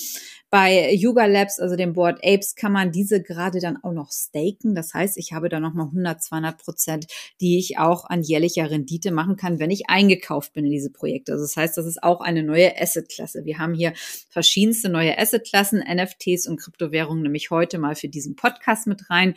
Bei 0.52 0.92
Yuga 0.92 1.24
Labs, 1.24 1.58
also 1.58 1.76
dem 1.76 1.94
Board 1.94 2.18
Apes, 2.22 2.54
kann 2.54 2.72
man 2.72 2.92
diese 2.92 3.22
gerade 3.22 3.58
dann 3.58 3.82
auch 3.82 3.92
noch 3.92 4.12
staken. 4.12 4.74
Das 4.74 4.92
heißt, 4.92 5.16
ich 5.16 5.32
habe 5.32 5.48
da 5.48 5.60
nochmal 5.60 5.86
100, 5.86 6.22
200 6.22 6.58
Prozent, 6.58 7.06
die 7.40 7.58
ich 7.58 7.78
auch 7.78 8.04
an 8.04 8.20
jährlicher 8.20 8.70
Rendite 8.70 9.12
machen 9.12 9.36
kann, 9.36 9.58
wenn 9.58 9.70
ich 9.70 9.88
eingekauft 9.88 10.52
bin 10.52 10.66
in 10.66 10.70
diese 10.70 10.90
Projekte. 10.90 11.32
Also 11.32 11.44
das 11.44 11.56
heißt, 11.56 11.78
das 11.78 11.86
ist 11.86 12.02
auch 12.02 12.20
eine 12.20 12.42
neue 12.42 12.78
Assetklasse. 12.78 13.46
Wir 13.46 13.60
haben 13.60 13.72
hier 13.72 13.94
verschiedenste 14.28 14.90
neue 14.90 15.18
Assetklassen, 15.18 15.78
NFTs 15.78 16.46
und 16.46 16.60
Kryptowährungen 16.60 17.22
nämlich 17.32 17.50
heute 17.50 17.79
mal 17.79 17.94
für 17.94 18.08
diesen 18.08 18.37
Podcast 18.37 18.87
mit 18.87 19.08
rein 19.11 19.34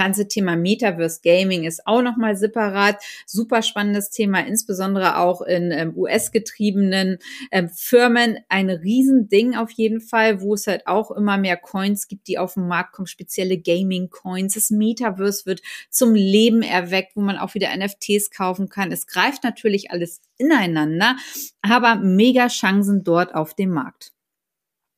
ganze 0.00 0.26
Thema 0.26 0.56
Metaverse 0.56 1.20
Gaming 1.22 1.64
ist 1.64 1.86
auch 1.86 2.00
nochmal 2.00 2.34
separat. 2.34 2.96
Super 3.26 3.60
spannendes 3.60 4.08
Thema, 4.08 4.46
insbesondere 4.46 5.18
auch 5.18 5.42
in 5.42 5.72
ähm, 5.72 5.92
US-getriebenen 5.94 7.18
ähm, 7.52 7.68
Firmen. 7.68 8.38
Ein 8.48 8.70
Riesending 8.70 9.56
auf 9.56 9.70
jeden 9.72 10.00
Fall, 10.00 10.40
wo 10.40 10.54
es 10.54 10.66
halt 10.66 10.86
auch 10.86 11.10
immer 11.10 11.36
mehr 11.36 11.58
Coins 11.58 12.08
gibt, 12.08 12.28
die 12.28 12.38
auf 12.38 12.54
den 12.54 12.66
Markt 12.66 12.94
kommen, 12.94 13.08
spezielle 13.08 13.58
Gaming-Coins. 13.58 14.54
Das 14.54 14.70
Metaverse 14.70 15.44
wird 15.44 15.60
zum 15.90 16.14
Leben 16.14 16.62
erweckt, 16.62 17.14
wo 17.14 17.20
man 17.20 17.36
auch 17.36 17.52
wieder 17.52 17.68
NFTs 17.76 18.30
kaufen 18.30 18.70
kann. 18.70 18.92
Es 18.92 19.06
greift 19.06 19.44
natürlich 19.44 19.90
alles 19.90 20.22
ineinander, 20.38 21.16
aber 21.60 21.96
mega 21.96 22.46
Chancen 22.46 23.04
dort 23.04 23.34
auf 23.34 23.52
dem 23.52 23.68
Markt. 23.68 24.14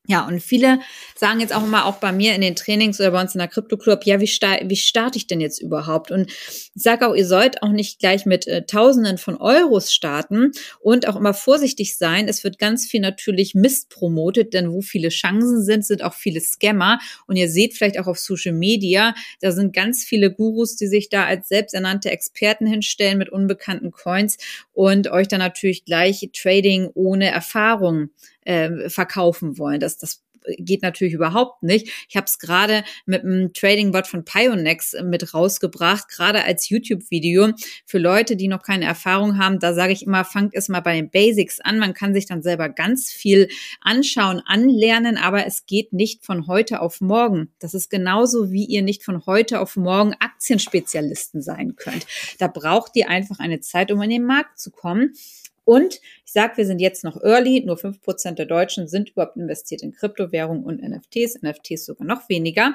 Ja, 0.09 0.27
und 0.27 0.43
viele 0.43 0.81
sagen 1.15 1.39
jetzt 1.39 1.55
auch 1.55 1.63
immer, 1.63 1.87
auch 1.87 1.99
bei 1.99 2.11
mir 2.11 2.35
in 2.35 2.41
den 2.41 2.57
Trainings 2.57 2.99
oder 2.99 3.13
bei 3.13 3.21
uns 3.21 3.37
in 3.37 3.39
der 3.39 3.47
Crypto 3.47 3.77
Club, 3.77 4.05
ja, 4.05 4.19
wie, 4.21 4.27
sta 4.27 4.59
wie 4.65 4.75
starte 4.75 5.17
ich 5.17 5.29
denn 5.29 5.41
jetzt 5.41 5.63
überhaupt? 5.63 6.11
Und 6.11 6.29
ich 6.29 6.73
sage 6.75 7.07
auch, 7.07 7.15
ihr 7.15 7.25
sollt 7.25 7.63
auch 7.63 7.69
nicht 7.69 8.01
gleich 8.01 8.27
mit 8.27 8.49
äh, 8.49 8.67
Tausenden 8.67 9.17
von 9.17 9.37
Euros 9.37 9.95
starten 9.95 10.51
und 10.81 11.07
auch 11.07 11.15
immer 11.15 11.35
vorsichtig 11.35 11.97
sein. 11.97 12.27
Es 12.27 12.43
wird 12.43 12.59
ganz 12.59 12.85
viel 12.85 13.01
natürlich 13.01 13.55
Mist 13.55 13.91
promotet, 13.91 14.55
denn 14.55 14.73
wo 14.73 14.81
viele 14.81 15.09
Chancen 15.09 15.63
sind, 15.63 15.87
sind 15.87 16.03
auch 16.03 16.15
viele 16.15 16.41
Scammer. 16.41 16.99
Und 17.29 17.37
ihr 17.37 17.49
seht 17.49 17.75
vielleicht 17.75 18.01
auch 18.01 18.09
auf 18.09 18.19
Social 18.19 18.55
Media, 18.55 19.15
da 19.41 19.53
sind 19.53 19.73
ganz 19.73 20.03
viele 20.03 20.33
Gurus, 20.33 20.75
die 20.75 20.89
sich 20.89 21.11
da 21.11 21.27
als 21.27 21.47
selbsternannte 21.47 22.11
Experten 22.11 22.67
hinstellen 22.67 23.19
mit 23.19 23.29
unbekannten 23.29 23.93
Coins 23.93 24.37
und 24.73 25.07
euch 25.13 25.29
dann 25.29 25.39
natürlich 25.39 25.85
gleich 25.85 26.29
Trading 26.33 26.91
ohne 26.95 27.31
Erfahrung 27.31 28.11
äh, 28.45 28.89
verkaufen 28.89 29.59
wollen. 29.59 29.81
Das, 29.81 29.99
das 29.99 30.23
geht 30.59 30.83
natürlich 30.83 31.15
überhaupt 31.15 31.63
nicht. 31.63 31.89
Ich 32.09 32.17
habe 32.17 32.27
es 32.27 32.39
gerade 32.39 32.85
mit 33.07 33.23
einem 33.23 33.53
Trading-Bot 33.53 34.07
von 34.07 34.25
Pionex 34.25 34.95
mit 35.05 35.35
rausgebracht, 35.35 36.09
gerade 36.09 36.45
als 36.45 36.69
YouTube-Video 36.69 37.53
für 37.87 37.99
Leute, 37.99 38.37
die 38.37 38.49
noch 38.49 38.63
keine 38.63 38.85
Erfahrung 38.85 39.39
haben. 39.39 39.59
Da 39.59 39.75
sage 39.75 39.93
ich 39.93 40.05
immer, 40.05 40.25
fangt 40.25 40.55
es 40.55 40.69
mal 40.69 40.81
bei 40.81 40.95
den 40.97 41.11
Basics 41.11 41.61
an. 41.61 41.79
Man 41.79 41.95
kann 41.95 42.15
sich 42.15 42.27
dann 42.27 42.43
selber 42.43 42.69
ganz 42.69 43.11
viel 43.11 43.49
anschauen, 43.81 44.43
anlernen, 44.45 45.17
aber 45.17 45.47
es 45.47 45.67
geht 45.67 45.93
nicht 45.93 46.25
von 46.25 46.47
heute 46.47 46.81
auf 46.81 47.01
morgen. 47.01 47.53
Das 47.59 47.75
ist 47.75 47.91
genauso, 47.91 48.51
wie 48.51 48.65
ihr 48.65 48.83
nicht 48.83 49.05
von 49.05 49.27
heute 49.27 49.61
auf 49.61 49.77
morgen 49.77 50.15
Aktienspezialisten 50.19 51.43
sein 51.43 51.77
könnt. 51.77 52.07
Da 52.39 52.49
braucht 52.49 52.93
ihr 52.95 53.09
einfach 53.09 53.39
eine 53.39 53.61
Zeit, 53.61 53.93
um 53.93 54.03
in 54.03 54.11
den 54.11 54.25
Markt 54.25 54.59
zu 54.59 54.71
kommen. 54.71 55.15
Und 55.65 56.01
ich 56.25 56.33
sage, 56.33 56.57
wir 56.57 56.67
sind 56.67 56.81
jetzt 56.81 57.05
noch 57.05 57.23
early, 57.23 57.63
nur 57.65 57.77
fünf 57.77 58.01
Prozent 58.01 58.39
der 58.39 58.47
Deutschen 58.47 58.89
sind 58.89 59.11
überhaupt 59.11 59.37
investiert 59.37 59.83
in 59.83 59.93
Kryptowährungen 59.93 60.65
und 60.65 60.83
NFTs, 60.83 61.41
NFTs 61.43 61.87
sogar 61.87 62.07
noch 62.07 62.29
weniger. 62.29 62.75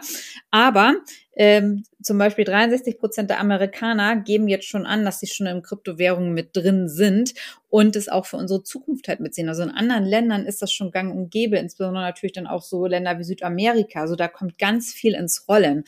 Aber 0.51 0.95
ähm, 1.35 1.83
zum 2.01 2.17
Beispiel 2.17 2.45
63 2.45 2.97
Prozent 2.97 3.29
der 3.29 3.39
Amerikaner 3.39 4.15
geben 4.15 4.47
jetzt 4.47 4.67
schon 4.67 4.85
an, 4.85 5.03
dass 5.05 5.19
sie 5.19 5.27
schon 5.27 5.47
in 5.47 5.61
Kryptowährungen 5.61 6.33
mit 6.33 6.55
drin 6.55 6.87
sind 6.87 7.33
und 7.69 7.95
es 7.95 8.09
auch 8.09 8.25
für 8.25 8.37
unsere 8.37 8.63
Zukunft 8.63 9.07
halt 9.07 9.19
mitsehen. 9.19 9.49
Also 9.49 9.63
in 9.63 9.69
anderen 9.71 10.05
Ländern 10.05 10.45
ist 10.45 10.61
das 10.61 10.71
schon 10.71 10.91
gang 10.91 11.13
und 11.13 11.29
gäbe, 11.29 11.57
insbesondere 11.57 12.03
natürlich 12.03 12.33
dann 12.33 12.47
auch 12.47 12.63
so 12.63 12.85
Länder 12.85 13.19
wie 13.19 13.23
Südamerika. 13.23 14.01
Also 14.01 14.15
da 14.15 14.27
kommt 14.27 14.57
ganz 14.57 14.93
viel 14.93 15.13
ins 15.13 15.47
Rollen. 15.47 15.83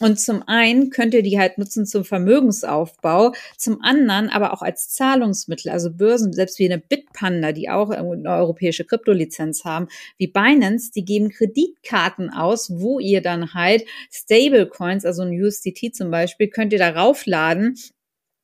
Und 0.00 0.18
zum 0.18 0.42
einen 0.46 0.88
könnt 0.88 1.12
ihr 1.12 1.22
die 1.22 1.38
halt 1.38 1.58
nutzen 1.58 1.84
zum 1.84 2.04
Vermögensaufbau, 2.04 3.32
zum 3.58 3.82
anderen 3.82 4.30
aber 4.30 4.54
auch 4.54 4.62
als 4.62 4.88
Zahlungsmittel, 4.88 5.70
also 5.70 5.92
Börsen, 5.92 6.32
selbst 6.32 6.58
wie 6.58 6.64
eine 6.64 6.78
Bitpanda, 6.78 7.52
die 7.52 7.68
auch 7.68 7.90
eine 7.90 8.30
europäische 8.30 8.86
Kryptolizenz 8.86 9.64
haben, 9.64 9.88
wie 10.16 10.26
Binance, 10.26 10.90
die 10.90 11.04
geben 11.04 11.28
Kreditkarten 11.28 12.30
aus, 12.30 12.70
wo 12.80 12.98
ihr 12.98 13.20
dann 13.20 13.52
halt 13.52 13.84
Stablecoins, 14.10 15.04
also 15.04 15.22
ein 15.22 15.38
USDT 15.38 15.94
zum 15.94 16.10
Beispiel, 16.10 16.48
könnt 16.48 16.72
ihr 16.72 16.78
darauf 16.78 17.26
laden 17.26 17.76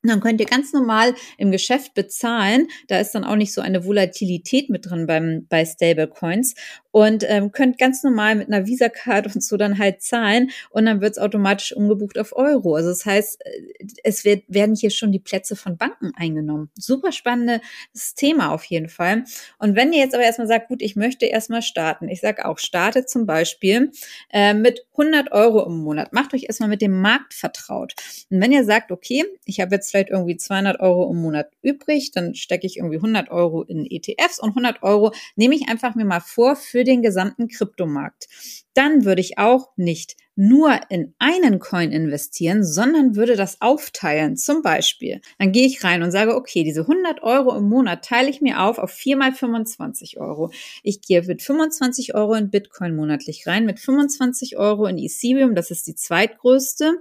dann 0.06 0.20
könnt 0.20 0.40
ihr 0.40 0.46
ganz 0.46 0.72
normal 0.72 1.14
im 1.38 1.50
Geschäft 1.50 1.94
bezahlen. 1.94 2.68
Da 2.88 3.00
ist 3.00 3.12
dann 3.14 3.24
auch 3.24 3.36
nicht 3.36 3.52
so 3.52 3.60
eine 3.60 3.84
Volatilität 3.84 4.70
mit 4.70 4.86
drin 4.86 5.06
beim, 5.06 5.46
bei 5.48 5.64
Stablecoins 5.64 6.54
und 6.96 7.26
ähm, 7.28 7.52
könnt 7.52 7.76
ganz 7.76 8.02
normal 8.02 8.36
mit 8.36 8.48
einer 8.48 8.66
Visa-Card 8.66 9.26
und 9.34 9.44
so 9.44 9.58
dann 9.58 9.78
halt 9.78 10.00
zahlen 10.00 10.50
und 10.70 10.86
dann 10.86 11.02
wird 11.02 11.12
es 11.12 11.18
automatisch 11.18 11.76
umgebucht 11.76 12.18
auf 12.18 12.34
Euro. 12.34 12.74
Also 12.74 12.88
das 12.88 13.04
heißt, 13.04 13.44
äh, 13.44 13.86
es 14.02 14.24
wird, 14.24 14.44
werden 14.48 14.74
hier 14.74 14.88
schon 14.88 15.12
die 15.12 15.18
Plätze 15.18 15.56
von 15.56 15.76
Banken 15.76 16.12
eingenommen. 16.16 16.70
Super 16.74 17.12
spannendes 17.12 18.14
Thema 18.14 18.50
auf 18.50 18.64
jeden 18.64 18.88
Fall. 18.88 19.24
Und 19.58 19.76
wenn 19.76 19.92
ihr 19.92 19.98
jetzt 19.98 20.14
aber 20.14 20.24
erstmal 20.24 20.48
sagt, 20.48 20.68
gut, 20.68 20.80
ich 20.80 20.96
möchte 20.96 21.26
erstmal 21.26 21.60
starten. 21.60 22.08
Ich 22.08 22.22
sage 22.22 22.46
auch, 22.46 22.58
startet 22.58 23.10
zum 23.10 23.26
Beispiel 23.26 23.92
äh, 24.32 24.54
mit 24.54 24.86
100 24.92 25.32
Euro 25.32 25.66
im 25.66 25.76
Monat. 25.76 26.14
Macht 26.14 26.32
euch 26.32 26.44
erstmal 26.44 26.70
mit 26.70 26.80
dem 26.80 26.98
Markt 26.98 27.34
vertraut. 27.34 27.94
Und 28.30 28.40
wenn 28.40 28.52
ihr 28.52 28.64
sagt, 28.64 28.90
okay, 28.90 29.22
ich 29.44 29.60
habe 29.60 29.74
jetzt 29.74 29.90
vielleicht 29.90 30.08
irgendwie 30.08 30.38
200 30.38 30.80
Euro 30.80 31.10
im 31.10 31.20
Monat 31.20 31.50
übrig, 31.60 32.12
dann 32.12 32.34
stecke 32.34 32.66
ich 32.66 32.78
irgendwie 32.78 32.96
100 32.96 33.30
Euro 33.30 33.64
in 33.64 33.84
ETFs 33.84 34.38
und 34.40 34.48
100 34.48 34.82
Euro 34.82 35.12
nehme 35.34 35.54
ich 35.54 35.68
einfach 35.68 35.94
mir 35.94 36.06
mal 36.06 36.20
vor 36.20 36.56
für 36.56 36.85
den 36.86 37.02
gesamten 37.02 37.48
Kryptomarkt. 37.48 38.28
Dann 38.74 39.04
würde 39.04 39.20
ich 39.20 39.38
auch 39.38 39.72
nicht 39.76 40.16
nur 40.36 40.78
in 40.90 41.14
einen 41.18 41.58
Coin 41.58 41.90
investieren, 41.90 42.62
sondern 42.62 43.16
würde 43.16 43.36
das 43.36 43.62
aufteilen. 43.62 44.36
Zum 44.36 44.60
Beispiel, 44.60 45.22
dann 45.38 45.50
gehe 45.50 45.66
ich 45.66 45.82
rein 45.82 46.02
und 46.02 46.10
sage, 46.10 46.36
okay, 46.36 46.62
diese 46.62 46.82
100 46.82 47.22
Euro 47.22 47.56
im 47.56 47.68
Monat 47.68 48.04
teile 48.04 48.28
ich 48.28 48.42
mir 48.42 48.60
auf 48.60 48.78
auf 48.78 48.90
4 48.90 49.16
mal 49.16 49.32
25 49.32 50.20
Euro. 50.20 50.50
Ich 50.82 51.00
gehe 51.00 51.22
mit 51.22 51.42
25 51.42 52.14
Euro 52.14 52.34
in 52.34 52.50
Bitcoin 52.50 52.94
monatlich 52.94 53.46
rein, 53.46 53.64
mit 53.64 53.80
25 53.80 54.58
Euro 54.58 54.86
in 54.86 54.98
Ethereum, 54.98 55.54
das 55.54 55.70
ist 55.70 55.86
die 55.86 55.94
zweitgrößte. 55.94 57.00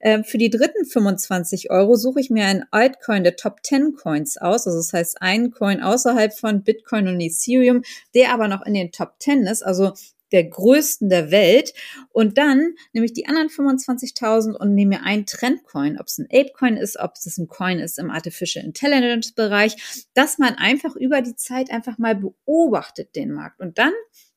Ähm, 0.00 0.22
für 0.22 0.36
die 0.36 0.50
dritten 0.50 0.84
25 0.84 1.70
Euro 1.70 1.96
suche 1.96 2.20
ich 2.20 2.28
mir 2.28 2.44
einen 2.44 2.64
Altcoin 2.70 3.24
der 3.24 3.36
Top 3.36 3.60
10 3.62 3.94
Coins 3.94 4.36
aus, 4.36 4.66
also 4.66 4.78
das 4.78 4.92
heißt 4.92 5.22
einen 5.22 5.50
Coin 5.50 5.82
außerhalb 5.82 6.34
von 6.34 6.62
Bitcoin 6.62 7.08
und 7.08 7.20
Ethereum, 7.20 7.82
der 8.14 8.34
aber 8.34 8.48
noch 8.48 8.66
in 8.66 8.74
den 8.74 8.92
Top 8.92 9.14
10 9.20 9.46
ist, 9.46 9.62
also 9.62 9.94
der 10.34 10.44
größten 10.44 11.08
der 11.08 11.30
Welt. 11.30 11.72
Und 12.10 12.36
dann 12.36 12.74
nehme 12.92 13.06
ich 13.06 13.12
die 13.12 13.26
anderen 13.26 13.48
25.000 13.48 14.54
und 14.54 14.74
nehme 14.74 14.96
mir 14.96 15.04
einen 15.04 15.26
Trendcoin, 15.26 15.98
ob 15.98 16.08
es 16.08 16.18
ein 16.18 16.26
Apecoin 16.30 16.76
ist, 16.76 16.98
ob 16.98 17.12
es 17.14 17.38
ein 17.38 17.48
Coin 17.48 17.78
ist 17.78 17.98
im 17.98 18.10
Artificial 18.10 18.64
Intelligence 18.64 19.32
Bereich, 19.32 20.04
dass 20.14 20.38
man 20.38 20.54
einfach 20.56 20.96
über 20.96 21.22
die 21.22 21.36
Zeit 21.36 21.70
einfach 21.70 21.98
mal 21.98 22.16
beobachtet 22.16 23.14
den 23.14 23.32
Markt. 23.32 23.60
Und 23.60 23.78
dann 23.78 23.92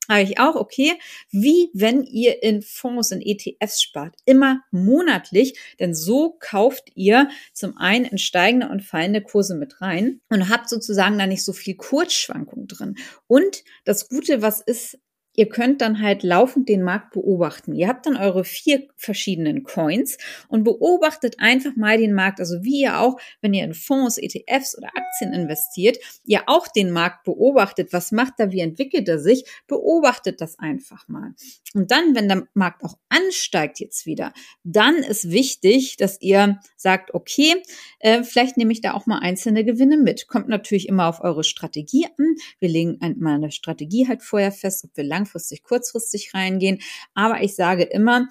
habe 0.08 0.22
ich 0.22 0.40
auch, 0.40 0.54
okay, 0.54 0.94
wie 1.30 1.70
wenn 1.74 2.02
ihr 2.02 2.42
in 2.42 2.62
Fonds, 2.62 3.10
in 3.10 3.20
ETFs 3.20 3.82
spart, 3.82 4.14
immer 4.24 4.62
monatlich, 4.70 5.58
denn 5.78 5.94
so 5.94 6.36
kauft 6.40 6.90
ihr 6.94 7.28
zum 7.52 7.76
einen 7.76 8.06
in 8.06 8.18
steigende 8.18 8.68
und 8.68 8.82
fallende 8.82 9.20
Kurse 9.20 9.54
mit 9.54 9.80
rein 9.80 10.20
und 10.30 10.48
habt 10.48 10.68
sozusagen 10.68 11.18
da 11.18 11.26
nicht 11.26 11.44
so 11.44 11.52
viel 11.52 11.74
Kurzschwankung 11.76 12.66
drin. 12.68 12.96
Und 13.26 13.64
das 13.84 14.08
Gute, 14.08 14.40
was 14.40 14.60
ist 14.60 14.98
ihr 15.38 15.48
könnt 15.48 15.80
dann 15.82 16.02
halt 16.02 16.24
laufend 16.24 16.68
den 16.68 16.82
Markt 16.82 17.12
beobachten. 17.12 17.72
Ihr 17.72 17.86
habt 17.86 18.06
dann 18.06 18.16
eure 18.16 18.42
vier 18.42 18.88
verschiedenen 18.96 19.62
Coins 19.62 20.18
und 20.48 20.64
beobachtet 20.64 21.36
einfach 21.38 21.76
mal 21.76 21.96
den 21.96 22.12
Markt. 22.12 22.40
Also 22.40 22.64
wie 22.64 22.80
ihr 22.80 22.98
auch, 22.98 23.20
wenn 23.40 23.54
ihr 23.54 23.62
in 23.62 23.72
Fonds, 23.72 24.18
ETFs 24.18 24.76
oder 24.76 24.88
Aktien 24.88 25.32
investiert, 25.32 25.96
ihr 26.24 26.42
auch 26.46 26.66
den 26.66 26.90
Markt 26.90 27.22
beobachtet. 27.22 27.92
Was 27.92 28.10
macht 28.10 28.34
er? 28.38 28.50
Wie 28.50 28.58
entwickelt 28.58 29.08
er 29.08 29.20
sich? 29.20 29.44
Beobachtet 29.68 30.40
das 30.40 30.58
einfach 30.58 31.06
mal. 31.06 31.34
Und 31.72 31.92
dann, 31.92 32.16
wenn 32.16 32.28
der 32.28 32.48
Markt 32.54 32.82
auch 32.82 32.98
ansteigt 33.08 33.78
jetzt 33.78 34.06
wieder, 34.06 34.32
dann 34.64 34.96
ist 34.96 35.30
wichtig, 35.30 35.98
dass 35.98 36.20
ihr 36.20 36.58
sagt, 36.76 37.14
okay, 37.14 37.62
äh, 38.00 38.24
vielleicht 38.24 38.56
nehme 38.56 38.72
ich 38.72 38.80
da 38.80 38.94
auch 38.94 39.06
mal 39.06 39.20
einzelne 39.20 39.64
Gewinne 39.64 39.98
mit. 39.98 40.26
Kommt 40.26 40.48
natürlich 40.48 40.88
immer 40.88 41.06
auf 41.06 41.20
eure 41.20 41.44
Strategie 41.44 42.06
an. 42.06 42.34
Wir 42.58 42.68
legen 42.68 42.98
mal 43.20 43.36
eine 43.36 43.52
Strategie 43.52 44.08
halt 44.08 44.24
vorher 44.24 44.50
fest, 44.50 44.84
ob 44.84 44.96
wir 44.96 45.04
lang 45.04 45.27
langfristig, 45.28 45.62
kurzfristig 45.62 46.34
reingehen. 46.34 46.80
Aber 47.14 47.42
ich 47.42 47.54
sage 47.54 47.84
immer, 47.84 48.28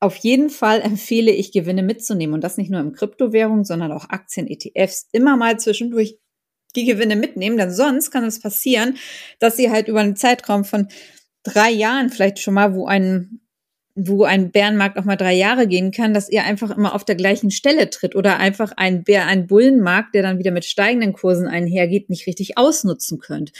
auf 0.00 0.16
jeden 0.16 0.48
Fall 0.48 0.80
empfehle 0.80 1.30
ich, 1.30 1.52
Gewinne 1.52 1.82
mitzunehmen 1.82 2.34
und 2.34 2.42
das 2.42 2.56
nicht 2.56 2.70
nur 2.70 2.80
im 2.80 2.92
Kryptowährung, 2.92 3.64
sondern 3.64 3.92
auch 3.92 4.08
Aktien, 4.08 4.48
ETFs, 4.48 5.08
immer 5.12 5.36
mal 5.36 5.58
zwischendurch 5.60 6.18
die 6.74 6.86
Gewinne 6.86 7.16
mitnehmen, 7.16 7.58
denn 7.58 7.72
sonst 7.72 8.10
kann 8.10 8.24
es 8.24 8.40
passieren, 8.40 8.96
dass 9.40 9.56
sie 9.56 9.70
halt 9.70 9.88
über 9.88 10.00
einen 10.00 10.16
Zeitraum 10.16 10.64
von 10.64 10.88
drei 11.42 11.70
Jahren 11.70 12.10
vielleicht 12.10 12.38
schon 12.38 12.54
mal, 12.54 12.74
wo 12.74 12.86
ein 12.86 13.40
wo 13.96 14.22
ein 14.22 14.52
Bärenmarkt 14.52 14.96
auch 14.98 15.04
mal 15.04 15.16
drei 15.16 15.34
Jahre 15.34 15.66
gehen 15.66 15.90
kann, 15.90 16.14
dass 16.14 16.30
ihr 16.30 16.44
einfach 16.44 16.70
immer 16.70 16.94
auf 16.94 17.04
der 17.04 17.16
gleichen 17.16 17.50
Stelle 17.50 17.90
tritt 17.90 18.14
oder 18.14 18.38
einfach 18.38 18.72
ein 18.76 19.02
Bär, 19.02 19.26
ein 19.26 19.48
Bullenmarkt, 19.48 20.14
der 20.14 20.22
dann 20.22 20.38
wieder 20.38 20.52
mit 20.52 20.64
steigenden 20.64 21.12
Kursen 21.12 21.48
einhergeht, 21.48 22.08
nicht 22.08 22.26
richtig 22.26 22.56
ausnutzen 22.56 23.18
könnt. 23.18 23.52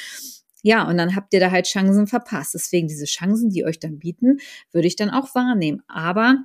Ja, 0.63 0.87
und 0.89 0.99
dann 0.99 1.17
habt 1.17 1.33
ihr 1.33 1.41
da 1.41 1.51
halt 1.51 1.67
Chancen 1.67 2.07
verpasst. 2.07 2.55
Deswegen 2.55 2.89
diese 2.89 3.07
Chancen, 3.07 3.51
die 3.51 3.65
euch 3.65 3.79
dann 3.79 3.99
bieten, 3.99 4.39
würde 4.73 4.87
ich 4.89 4.97
dann 4.97 5.11
auch 5.11 5.35
wahrnehmen. 5.35 5.83
Aber 5.89 6.39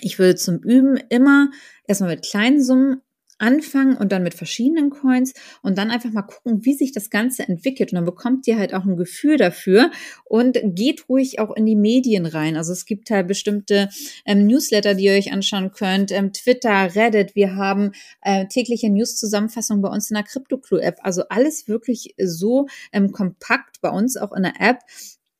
ich 0.00 0.18
würde 0.18 0.36
zum 0.36 0.58
Üben 0.58 0.96
immer 1.08 1.50
erstmal 1.86 2.10
mit 2.10 2.24
kleinen 2.24 2.62
Summen 2.62 3.00
anfangen 3.44 3.96
und 3.96 4.10
dann 4.10 4.22
mit 4.22 4.34
verschiedenen 4.34 4.90
Coins 4.90 5.34
und 5.62 5.76
dann 5.76 5.90
einfach 5.90 6.10
mal 6.10 6.22
gucken, 6.22 6.64
wie 6.64 6.72
sich 6.72 6.92
das 6.92 7.10
Ganze 7.10 7.46
entwickelt. 7.46 7.92
Und 7.92 7.96
dann 7.96 8.04
bekommt 8.06 8.46
ihr 8.46 8.58
halt 8.58 8.72
auch 8.72 8.84
ein 8.84 8.96
Gefühl 8.96 9.36
dafür 9.36 9.90
und 10.24 10.58
geht 10.64 11.08
ruhig 11.08 11.38
auch 11.38 11.54
in 11.54 11.66
die 11.66 11.76
Medien 11.76 12.24
rein. 12.24 12.56
Also 12.56 12.72
es 12.72 12.86
gibt 12.86 13.10
halt 13.10 13.28
bestimmte 13.28 13.90
ähm, 14.24 14.46
Newsletter, 14.46 14.94
die 14.94 15.04
ihr 15.04 15.12
euch 15.12 15.32
anschauen 15.32 15.72
könnt, 15.72 16.10
ähm, 16.10 16.32
Twitter, 16.32 16.94
Reddit. 16.94 17.34
Wir 17.34 17.54
haben 17.54 17.92
äh, 18.22 18.46
tägliche 18.46 18.88
News-Zusammenfassung 18.90 19.82
bei 19.82 19.90
uns 19.90 20.10
in 20.10 20.14
der 20.14 20.24
CryptoClue-App. 20.24 20.96
Also 21.02 21.24
alles 21.28 21.68
wirklich 21.68 22.14
so 22.18 22.66
ähm, 22.92 23.12
kompakt 23.12 23.80
bei 23.82 23.90
uns 23.90 24.16
auch 24.16 24.32
in 24.32 24.44
der 24.44 24.54
App, 24.58 24.78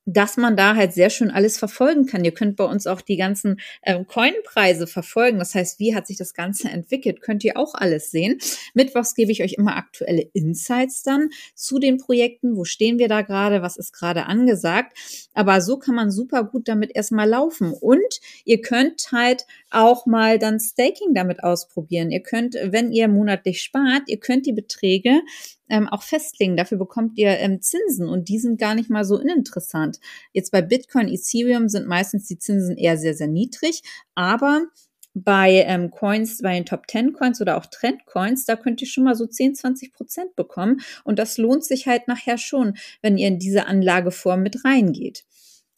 dass 0.07 0.37
man 0.37 0.57
da 0.57 0.77
halt 0.77 0.93
sehr 0.93 1.11
schön 1.11 1.31
alles 1.31 1.59
verfolgen 1.59 2.07
kann. 2.07 2.25
Ihr 2.25 2.33
könnt 2.33 2.57
bei 2.57 2.65
uns 2.65 2.87
auch 2.87 3.01
die 3.01 3.17
ganzen 3.17 3.61
ähm, 3.83 4.07
Coinpreise 4.07 4.87
verfolgen. 4.87 5.39
Das 5.39 5.55
heißt, 5.55 5.79
wie 5.79 5.95
hat 5.95 6.07
sich 6.07 6.19
das 6.19 6.35
Ganze 6.35 6.69
entwickelt, 6.69 7.21
könnt 7.23 7.43
ihr 7.45 7.57
auch 7.57 7.75
alles 7.75 8.11
sehen. 8.11 8.39
Mittwochs 8.75 9.15
gebe 9.15 9.33
ich 9.33 9.43
euch 9.43 9.55
immer 9.55 9.77
aktuelle 9.77 10.29
Insights 10.35 11.03
dann 11.03 11.31
zu 11.55 11.79
den 11.79 11.99
Projekten. 11.99 12.57
Wo 12.57 12.65
stehen 12.65 12.99
wir 12.99 13.09
da 13.09 13.23
gerade? 13.23 13.63
Was 13.63 13.77
ist 13.77 13.93
gerade 13.93 14.27
angesagt? 14.27 14.97
Aber 15.33 15.61
so 15.61 15.79
kann 15.79 15.95
man 15.95 16.11
super 16.11 16.45
gut 16.45 16.69
damit 16.69 16.95
erstmal 16.95 17.29
laufen. 17.29 17.73
Und 17.73 18.21
ihr 18.45 18.61
könnt 18.61 19.11
halt 19.11 19.47
auch 19.71 20.07
mal 20.07 20.39
dann 20.39 20.61
Staking 20.61 21.15
damit 21.15 21.43
ausprobieren. 21.43 22.11
Ihr 22.11 22.23
könnt, 22.23 22.55
wenn 22.63 22.93
ihr 22.93 23.09
monatlich 23.09 23.63
spart, 23.63 24.03
ihr 24.07 24.19
könnt 24.19 24.47
die 24.47 24.53
Beträge 24.53 25.23
ähm, 25.69 25.89
auch 25.89 26.03
festlegen. 26.03 26.57
Dafür 26.57 26.79
bekommt 26.79 27.19
ihr 27.19 27.39
ähm, 27.39 27.61
Zinsen 27.61 28.09
und 28.09 28.29
die 28.29 28.39
sind 28.39 28.59
gar 28.59 28.75
nicht 28.75 28.91
mal 28.91 29.05
so 29.05 29.19
uninteressant. 29.19 29.99
Jetzt 30.33 30.53
bei 30.53 30.63
Bitcoin, 30.63 31.09
Ethereum 31.09 31.69
sind 31.69 31.87
meistens 31.87 32.27
die 32.27 32.39
Zinsen 32.39 32.77
eher 32.77 32.97
sehr, 32.97 33.15
sehr 33.15 33.29
niedrig, 33.29 33.83
aber 34.15 34.67
bei 35.15 35.65
ähm, 35.67 35.91
Coins, 35.91 36.43
bei 36.43 36.55
den 36.55 36.67
Top 36.67 36.91
10 36.91 37.13
Coins 37.13 37.41
oder 37.41 37.57
auch 37.57 37.67
Trend 37.67 38.05
Coins, 38.05 38.45
da 38.47 38.57
könnt 38.57 38.83
ihr 38.83 38.89
schon 38.89 39.05
mal 39.05 39.15
so 39.15 39.27
10, 39.27 39.55
20 39.55 39.93
Prozent 39.93 40.35
bekommen. 40.35 40.81
Und 41.05 41.21
das 41.21 41.39
lohnt 41.39 41.65
sich 41.65 41.87
halt 41.87 42.09
nachher 42.09 42.37
schon, 42.37 42.77
wenn 43.01 43.17
ihr 43.17 43.29
in 43.29 43.39
diese 43.39 43.67
Anlageform 43.67 44.43
mit 44.43 44.65
reingeht. 44.65 45.25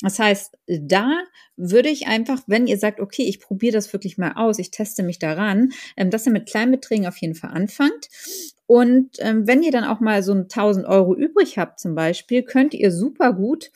Das 0.03 0.19
heißt, 0.19 0.59
da 0.67 1.11
würde 1.57 1.89
ich 1.89 2.07
einfach, 2.07 2.43
wenn 2.47 2.67
ihr 2.67 2.79
sagt, 2.79 3.01
okay, 3.01 3.23
ich 3.23 3.41
probiere 3.41 3.73
das 3.73 3.93
wirklich 3.93 4.19
mal 4.19 4.33
aus, 4.37 4.59
ich 4.59 4.71
teste 4.71 5.03
mich 5.03 5.19
daran, 5.19 5.71
ähm, 5.97 6.11
dass 6.11 6.27
ihr 6.27 6.33
mit 6.33 6.47
Kleinbeträgen 6.47 7.07
auf 7.07 7.17
jeden 7.17 7.35
Fall 7.35 7.51
anfangt. 7.51 8.09
Und 8.67 9.17
ähm, 9.21 9.47
wenn 9.47 9.63
ihr 9.63 9.73
dann 9.73 9.85
auch 9.85 10.01
mal 10.01 10.23
so 10.23 10.33
ein 10.33 10.43
1000 10.43 10.87
Euro 10.87 11.15
übrig 11.15 11.57
habt 11.57 11.81
zum 11.81 11.95
Beispiel, 11.95 12.43
könnt 12.43 12.75
ihr 12.75 12.93
super 12.93 13.33
gut 13.33 13.71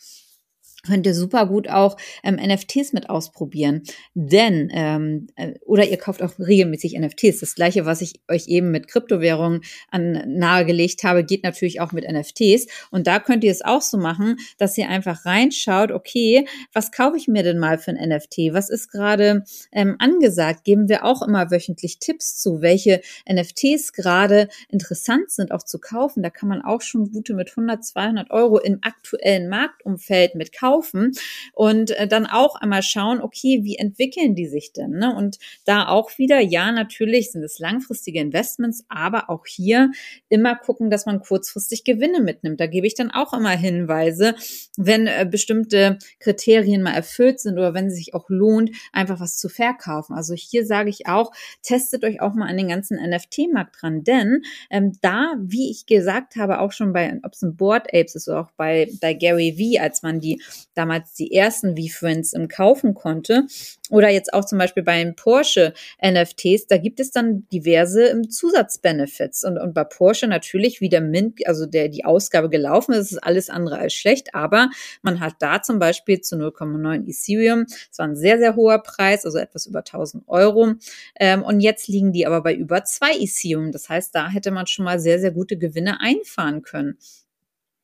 könnt 0.87 1.07
ihr 1.07 1.15
super 1.15 1.47
gut 1.47 1.69
auch 1.69 1.97
ähm, 2.23 2.37
NFTs 2.37 2.93
mit 2.93 3.11
ausprobieren. 3.11 3.83
Denn, 4.15 4.71
ähm, 4.73 5.29
äh, 5.37 5.55
oder 5.67 5.87
ihr 5.87 5.99
kauft 5.99 6.23
auch 6.23 6.39
regelmäßig 6.39 6.99
NFTs. 6.99 7.41
Das 7.41 7.55
gleiche, 7.55 7.85
was 7.85 8.01
ich 8.01 8.21
euch 8.29 8.49
eben 8.49 8.71
mit 8.71 8.89
Kryptowährungen 8.89 9.63
an, 9.91 10.23
nahegelegt 10.27 11.05
habe, 11.05 11.25
geht 11.25 11.45
natürlich 11.45 11.81
auch 11.81 11.93
mit 11.93 12.11
NFTs. 12.11 12.67
Und 12.91 13.07
da 13.07 13.19
könnt 13.19 13.45
ihr 13.45 13.53
es 13.53 13.63
auch 13.63 13.83
so 13.83 13.99
machen, 13.99 14.37
dass 14.59 14.79
ihr 14.79 14.89
einfach 14.89 15.27
reinschaut, 15.27 15.93
okay, 15.93 16.47
was 16.73 16.93
kaufe 16.93 17.17
ich 17.17 17.29
mir 17.29 17.43
denn 17.43 17.59
mal 17.59 17.79
für 17.79 17.91
ein 17.91 18.09
NFT? 18.09 18.53
Was 18.53 18.71
ist 18.71 18.91
gerade 18.91 19.45
ähm, 19.73 19.97
angesagt? 19.99 20.65
Geben 20.65 20.89
wir 20.89 21.05
auch 21.05 21.23
immer 21.23 21.51
wöchentlich 21.51 21.99
Tipps 21.99 22.41
zu, 22.41 22.63
welche 22.63 23.01
NFTs 23.31 23.93
gerade 23.93 24.49
interessant 24.69 25.31
sind, 25.31 25.53
auch 25.53 25.63
zu 25.63 25.79
kaufen. 25.79 26.23
Da 26.23 26.31
kann 26.31 26.49
man 26.49 26.63
auch 26.63 26.81
schon 26.81 27.11
gute 27.13 27.35
mit 27.35 27.51
100, 27.51 27.85
200 27.85 28.31
Euro 28.31 28.59
im 28.59 28.79
aktuellen 28.83 29.49
Marktumfeld 29.49 30.35
mit 30.35 30.53
kaufen 30.53 30.70
kaufen 30.71 31.13
und 31.53 31.91
äh, 31.91 32.07
dann 32.07 32.27
auch 32.27 32.55
einmal 32.55 32.83
schauen, 32.83 33.21
okay, 33.21 33.61
wie 33.63 33.77
entwickeln 33.77 34.35
die 34.35 34.47
sich 34.47 34.73
denn? 34.73 34.93
Ne? 34.93 35.15
Und 35.15 35.39
da 35.65 35.89
auch 35.89 36.17
wieder, 36.19 36.41
ja, 36.41 36.71
natürlich 36.71 37.33
sind 37.33 37.43
es 37.43 37.59
langfristige 37.59 38.21
Investments, 38.21 38.85
aber 38.89 39.31
auch 39.31 39.47
hier 39.47 39.91
immer 40.29 40.55
gucken, 40.55 40.91
dass 40.91 41.07
man 41.07 41.21
kurzfristig 41.21 41.85
Gewinne 41.85 42.21
mitnimmt. 42.21 42.61
Da 42.61 42.67
gebe 42.67 42.87
ich 42.87 42.95
dann 42.95 43.11
auch 43.11 43.33
immer 43.33 43.51
Hinweise, 43.51 44.35
wenn 44.77 45.07
äh, 45.07 45.27
bestimmte 45.29 45.99
Kriterien 46.21 46.83
mal 46.83 46.95
erfüllt 46.95 47.41
sind 47.41 47.55
oder 47.55 47.75
wenn 47.75 47.87
es 47.87 47.97
sich 47.97 48.15
auch 48.15 48.29
lohnt, 48.29 48.71
einfach 48.93 49.21
was 49.21 49.37
zu 49.39 49.49
verkaufen. 49.49 50.15
Also 50.15 50.35
hier 50.35 50.65
sage 50.65 50.91
ich 50.91 51.09
auch, 51.09 51.33
testet 51.63 52.05
euch 52.05 52.21
auch 52.21 52.35
mal 52.35 52.49
an 52.49 52.57
den 52.57 52.69
ganzen 52.69 52.97
NFT-Markt 52.97 53.77
dran, 53.81 54.05
denn 54.05 54.43
ähm, 54.71 54.93
da, 55.01 55.35
wie 55.41 55.71
ich 55.71 55.87
gesagt 55.87 56.37
habe, 56.37 56.61
auch 56.61 56.73
schon 56.73 56.93
bei, 56.93 57.19
ob 57.25 57.33
es 57.33 57.43
ein 57.43 57.57
Board 57.57 57.89
Apes 57.93 58.15
ist 58.15 58.29
oder 58.29 58.41
auch 58.43 58.51
bei, 58.57 58.89
bei 59.01 59.15
Gary 59.15 59.57
V, 59.59 59.83
als 59.83 60.03
man 60.03 60.21
die 60.21 60.41
damals 60.75 61.15
die 61.15 61.35
ersten 61.35 61.77
V-Friends 61.77 62.33
im 62.33 62.49
kaufen 62.49 62.95
konnte. 62.95 63.47
Oder 63.91 64.09
jetzt 64.09 64.33
auch 64.33 64.45
zum 64.45 64.59
Beispiel 64.59 64.83
bei 64.83 65.03
den 65.03 65.17
Porsche 65.17 65.75
NFTs, 66.05 66.67
da 66.69 66.79
gibt 66.79 67.01
es 67.01 67.11
dann 67.11 67.49
diverse 67.53 68.09
ähm, 68.09 68.31
Zusatzbenefits. 68.31 69.45
Und, 69.45 69.59
und 69.59 69.75
bei 69.75 69.85
Porsche 69.85 70.27
natürlich, 70.29 70.81
wie 70.81 70.89
der 70.89 71.01
Mint, 71.01 71.47
also 71.47 71.67
der, 71.67 71.89
die 71.89 72.05
Ausgabe 72.05 72.49
gelaufen 72.49 72.93
ist, 72.93 73.11
ist 73.11 73.23
alles 73.23 73.51
andere 73.51 73.79
als 73.79 73.95
schlecht. 73.95 74.35
Aber 74.35 74.71
man 75.03 75.21
hat 75.21 75.35
da 75.41 75.63
zum 75.63 75.79
Beispiel 75.79 76.21
zu 76.21 76.37
0,9 76.37 77.09
Ethereum, 77.09 77.67
das 77.67 77.99
war 77.99 78.07
ein 78.07 78.17
sehr, 78.17 78.39
sehr 78.39 78.55
hoher 78.55 78.83
Preis, 78.83 79.25
also 79.25 79.39
etwas 79.39 79.67
über 79.67 79.81
1000 79.81 80.29
Euro. 80.29 80.75
Ähm, 81.19 81.43
und 81.43 81.61
jetzt 81.61 81.89
liegen 81.89 82.13
die 82.13 82.27
aber 82.27 82.43
bei 82.43 82.55
über 82.55 82.85
2 82.85 83.17
Ethereum. 83.19 83.73
Das 83.73 83.89
heißt, 83.89 84.15
da 84.15 84.29
hätte 84.29 84.51
man 84.53 84.67
schon 84.67 84.85
mal 84.85 85.01
sehr, 85.01 85.19
sehr 85.19 85.33
gute 85.33 85.59
Gewinne 85.59 86.01
einfahren 86.01 86.63
können. 86.63 86.97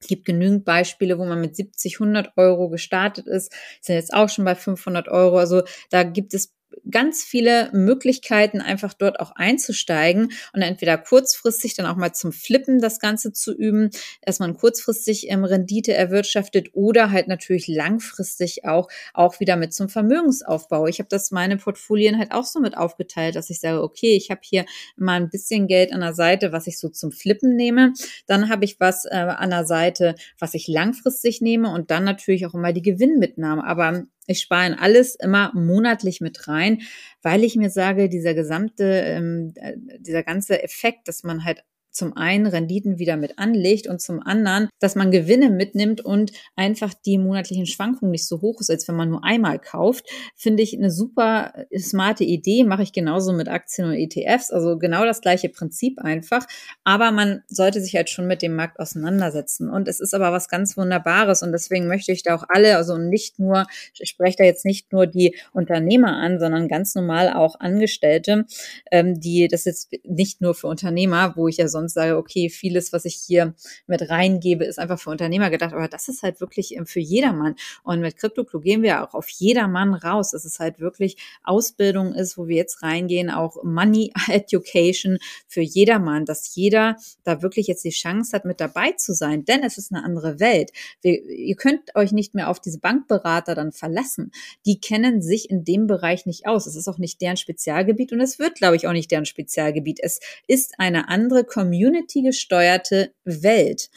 Es 0.07 0.09
gibt 0.09 0.25
genügend 0.25 0.65
Beispiele, 0.65 1.19
wo 1.19 1.25
man 1.25 1.41
mit 1.41 1.57
70, 1.57 1.95
100 1.97 2.37
Euro 2.37 2.69
gestartet 2.69 3.27
ist, 3.27 3.53
sind 3.81 3.97
jetzt 3.97 4.15
auch 4.15 4.29
schon 4.29 4.45
bei 4.45 4.55
500 4.55 5.09
Euro. 5.09 5.37
Also 5.37 5.65
da 5.91 6.05
gibt 6.05 6.33
es 6.33 6.55
ganz 6.91 7.23
viele 7.25 7.71
Möglichkeiten, 7.73 8.61
einfach 8.61 8.93
dort 8.95 9.21
auch 9.21 9.33
einzusteigen 9.35 10.33
und 10.53 10.63
entweder 10.63 10.99
kurzfristig 10.99 11.75
dann 11.75 11.87
auch 11.87 11.97
mal 11.97 12.13
zum 12.13 12.33
Flippen 12.33 12.81
das 12.81 13.01
Ganze 13.01 13.33
zu 13.33 13.55
üben, 13.55 13.91
dass 14.23 14.39
man 14.39 14.57
kurzfristig 14.57 15.31
ähm, 15.31 15.45
Rendite 15.45 15.95
erwirtschaftet 15.95 16.71
oder 16.75 17.11
halt 17.11 17.29
natürlich 17.29 17.69
langfristig 17.69 18.65
auch, 18.65 18.89
auch 19.15 19.41
wieder 19.41 19.57
mit 19.57 19.75
zum 19.75 19.89
Vermögensaufbau. 19.89 20.87
Ich 20.87 20.99
habe 20.99 21.09
das 21.09 21.31
meine 21.31 21.57
Portfolien 21.57 22.19
halt 22.19 22.33
auch 22.33 22.45
so 22.45 22.61
mit 22.61 22.77
aufgeteilt, 22.77 23.37
dass 23.37 23.51
ich 23.51 23.61
sage, 23.61 23.83
okay, 23.83 24.17
ich 24.17 24.31
habe 24.31 24.41
hier 24.43 24.65
mal 24.97 25.21
ein 25.21 25.31
bisschen 25.31 25.67
Geld 25.67 25.93
an 25.93 26.01
der 26.01 26.15
Seite, 26.15 26.53
was 26.53 26.67
ich 26.67 26.79
so 26.79 26.89
zum 26.89 27.13
Flippen 27.13 27.57
nehme. 27.57 27.93
Dann 28.27 28.49
habe 28.49 28.65
ich 28.65 28.81
was 28.81 29.05
äh, 29.05 29.15
an 29.17 29.51
der 29.51 29.67
Seite, 29.67 30.15
was 30.39 30.55
ich 30.55 30.69
langfristig 30.69 31.41
nehme 31.41 31.73
und 31.73 31.91
dann 31.91 32.05
natürlich 32.05 32.47
auch 32.47 32.55
immer 32.55 32.73
die 32.73 32.83
Gewinnmitnahme. 32.83 33.65
Aber 33.65 34.07
ich 34.27 34.41
spare 34.41 34.67
in 34.67 34.75
alles 34.75 35.15
immer 35.15 35.53
monatlich 35.55 36.21
mit 36.21 36.49
rein, 36.49 36.83
weil 37.23 37.45
ich 37.45 37.57
mir 37.57 37.71
sage, 37.71 38.09
dieser 38.09 38.35
gesamte, 38.35 38.85
ähm, 38.85 39.53
äh, 39.57 39.75
dieser 39.99 40.23
ganze 40.23 40.63
Effekt, 40.63 41.09
dass 41.09 41.23
man 41.23 41.45
halt 41.45 41.65
zum 41.97 42.17
einen 42.17 42.47
Renditen 42.47 42.99
wieder 42.99 43.17
mit 43.17 43.39
anlegt 43.39 43.89
und 43.89 44.01
zum 44.01 44.23
anderen, 44.23 44.69
dass 44.79 44.95
man 44.95 45.11
Gewinne 45.11 45.51
mitnimmt 45.51 46.01
und 46.01 46.33
einfach 46.55 46.95
die 46.95 47.19
monatlichen 47.19 47.67
Schwankungen 47.67 48.13
nicht 48.13 48.29
so 48.29 48.41
hoch 48.43 48.61
ist, 48.61 48.71
als 48.71 48.87
wenn 48.87 48.97
man 48.97 49.11
nur 49.11 49.25
einmal 49.25 49.59
kauft, 49.59 50.07
finde 50.37 50.63
ich 50.63 50.77
eine 50.77 50.91
super 50.91 51.53
äh, 51.71 51.79
smarte 51.79 52.25
Idee. 52.25 52.65
Mache 52.65 52.83
ich 52.83 52.93
genauso 52.93 53.33
mit 53.33 53.49
Aktien 53.49 53.89
und 53.89 53.95
ETFs. 53.95 54.51
Also 54.51 54.79
genau 54.79 55.05
das 55.05 55.21
gleiche 55.21 55.49
Prinzip 55.49 55.99
einfach. 55.99 56.47
Aber 56.85 57.11
man 57.11 57.43
sollte 57.49 57.81
sich 57.81 57.97
halt 57.97 58.11
schon 58.11 58.27
mit 58.27 58.43
dem 58.43 58.55
Markt 58.55 58.79
auseinandersetzen. 58.79 59.71
Und 59.71 59.89
es 59.89 60.01
ist 60.01 60.15
aber 60.15 60.33
was 60.33 60.49
ganz 60.49 60.77
Wunderbares. 60.77 61.43
Und 61.43 61.53
deswegen 61.53 61.89
möchte 61.89 62.13
ich 62.13 62.23
da 62.23 62.37
auch 62.37 62.45
alle, 62.49 62.77
also 62.77 62.99
nicht 62.99 63.39
nur, 63.39 63.67
ich 63.99 64.09
spreche 64.09 64.37
da 64.39 64.45
jetzt 64.45 64.65
nicht 64.65 64.93
nur 64.93 65.07
die 65.07 65.35
Unternehmer 65.53 66.17
an, 66.19 66.39
sondern 66.39 66.69
ganz 66.69 66.95
normal 66.95 67.33
auch 67.33 67.59
Angestellte, 67.59 68.45
ähm, 68.91 69.19
die 69.19 69.49
das 69.49 69.65
jetzt 69.65 69.93
nicht 70.05 70.41
nur 70.41 70.55
für 70.55 70.67
Unternehmer, 70.67 71.33
wo 71.37 71.49
ich 71.49 71.57
ja 71.57 71.69
sonst 71.69 71.86
sage, 71.89 72.17
okay, 72.17 72.49
vieles, 72.51 72.93
was 72.93 73.05
ich 73.05 73.15
hier 73.15 73.55
mit 73.87 74.09
reingebe, 74.09 74.65
ist 74.65 74.79
einfach 74.79 74.99
für 74.99 75.11
Unternehmer 75.11 75.51
gedacht, 75.51 75.73
aber 75.73 75.89
das 75.89 76.09
ist 76.09 76.23
halt 76.23 76.41
wirklich 76.41 76.77
ähm, 76.77 76.87
für 76.87 77.01
jedermann. 77.01 77.55
Und 77.83 78.01
mit 78.01 78.17
CryptoClub 78.17 78.63
gehen 78.63 78.83
wir 78.83 79.05
auch 79.05 79.15
auf 79.15 79.29
jedermann 79.29 79.95
raus, 79.95 80.31
dass 80.33 80.45
es 80.45 80.59
halt 80.59 80.81
wirklich 80.81 81.17
Ausbildung 81.45 82.15
ist, 82.15 82.37
wo 82.37 82.49
wir 82.49 82.57
jetzt 82.57 82.83
reingehen, 82.83 83.31
auch 83.31 83.63
Money 83.63 84.13
Education 84.29 85.19
für 85.47 85.61
jedermann, 85.61 86.25
dass 86.25 86.55
jeder 86.55 86.97
da 87.25 87.43
wirklich 87.43 87.67
jetzt 87.67 87.85
die 87.85 87.91
Chance 87.91 88.33
hat, 88.37 88.45
mit 88.45 88.61
dabei 88.61 88.93
zu 88.93 89.15
sein, 89.15 89.45
denn 89.45 89.63
es 89.63 89.79
ist 89.79 89.93
eine 89.93 90.05
andere 90.05 90.41
Welt. 90.41 90.73
Wir, 91.03 91.23
ihr 91.25 91.57
könnt 91.57 91.95
euch 91.95 92.13
nicht 92.13 92.35
mehr 92.35 92.51
auf 92.51 92.61
diese 92.61 92.79
Bankberater 92.79 93.55
dann 93.55 93.73
verlassen. 93.73 94.33
Die 94.65 94.81
kennen 94.81 95.23
sich 95.23 95.51
in 95.51 95.65
dem 95.65 95.87
Bereich 95.87 96.27
nicht 96.27 96.47
aus. 96.47 96.67
Es 96.67 96.77
ist 96.77 96.89
auch 96.89 96.99
nicht 96.99 97.21
deren 97.21 97.37
Spezialgebiet 97.37 98.13
und 98.13 98.21
es 98.21 98.39
wird, 98.39 98.57
glaube 98.57 98.77
ich, 98.77 98.87
auch 98.87 98.93
nicht 98.93 99.11
deren 99.11 99.27
Spezialgebiet. 99.27 100.01
Es 100.03 100.21
ist 100.47 100.75
eine 100.79 101.09
andere 101.09 101.45
Community 101.45 101.76
Community 101.77 102.23
gesteuerte 102.23 103.13
Welt. 103.25 103.91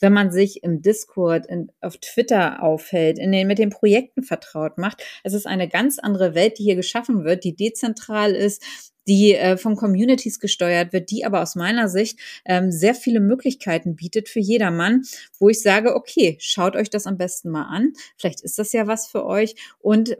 Wenn 0.00 0.12
man 0.12 0.30
sich 0.30 0.62
im 0.62 0.82
Discord, 0.82 1.46
in, 1.46 1.72
auf 1.80 1.96
Twitter 1.96 2.62
aufhält, 2.62 3.18
in 3.18 3.32
den, 3.32 3.46
mit 3.46 3.58
den 3.58 3.70
Projekten 3.70 4.22
vertraut 4.22 4.78
macht, 4.78 5.02
es 5.24 5.32
ist 5.32 5.46
eine 5.46 5.68
ganz 5.68 5.98
andere 5.98 6.34
Welt, 6.34 6.58
die 6.58 6.64
hier 6.64 6.76
geschaffen 6.76 7.24
wird, 7.24 7.44
die 7.44 7.56
dezentral 7.56 8.32
ist, 8.32 8.62
die 9.06 9.34
äh, 9.34 9.56
von 9.56 9.76
Communities 9.76 10.40
gesteuert 10.40 10.92
wird, 10.92 11.10
die 11.10 11.24
aber 11.24 11.42
aus 11.42 11.54
meiner 11.54 11.88
Sicht 11.88 12.18
ähm, 12.44 12.70
sehr 12.72 12.94
viele 12.94 13.20
Möglichkeiten 13.20 13.96
bietet 13.96 14.28
für 14.28 14.40
jedermann, 14.40 15.02
wo 15.38 15.48
ich 15.48 15.60
sage, 15.60 15.94
okay, 15.94 16.36
schaut 16.40 16.76
euch 16.76 16.90
das 16.90 17.06
am 17.06 17.16
besten 17.16 17.50
mal 17.50 17.64
an. 17.64 17.92
Vielleicht 18.16 18.42
ist 18.42 18.58
das 18.58 18.72
ja 18.72 18.86
was 18.86 19.06
für 19.06 19.24
euch 19.24 19.54
und 19.78 20.10
äh, 20.10 20.16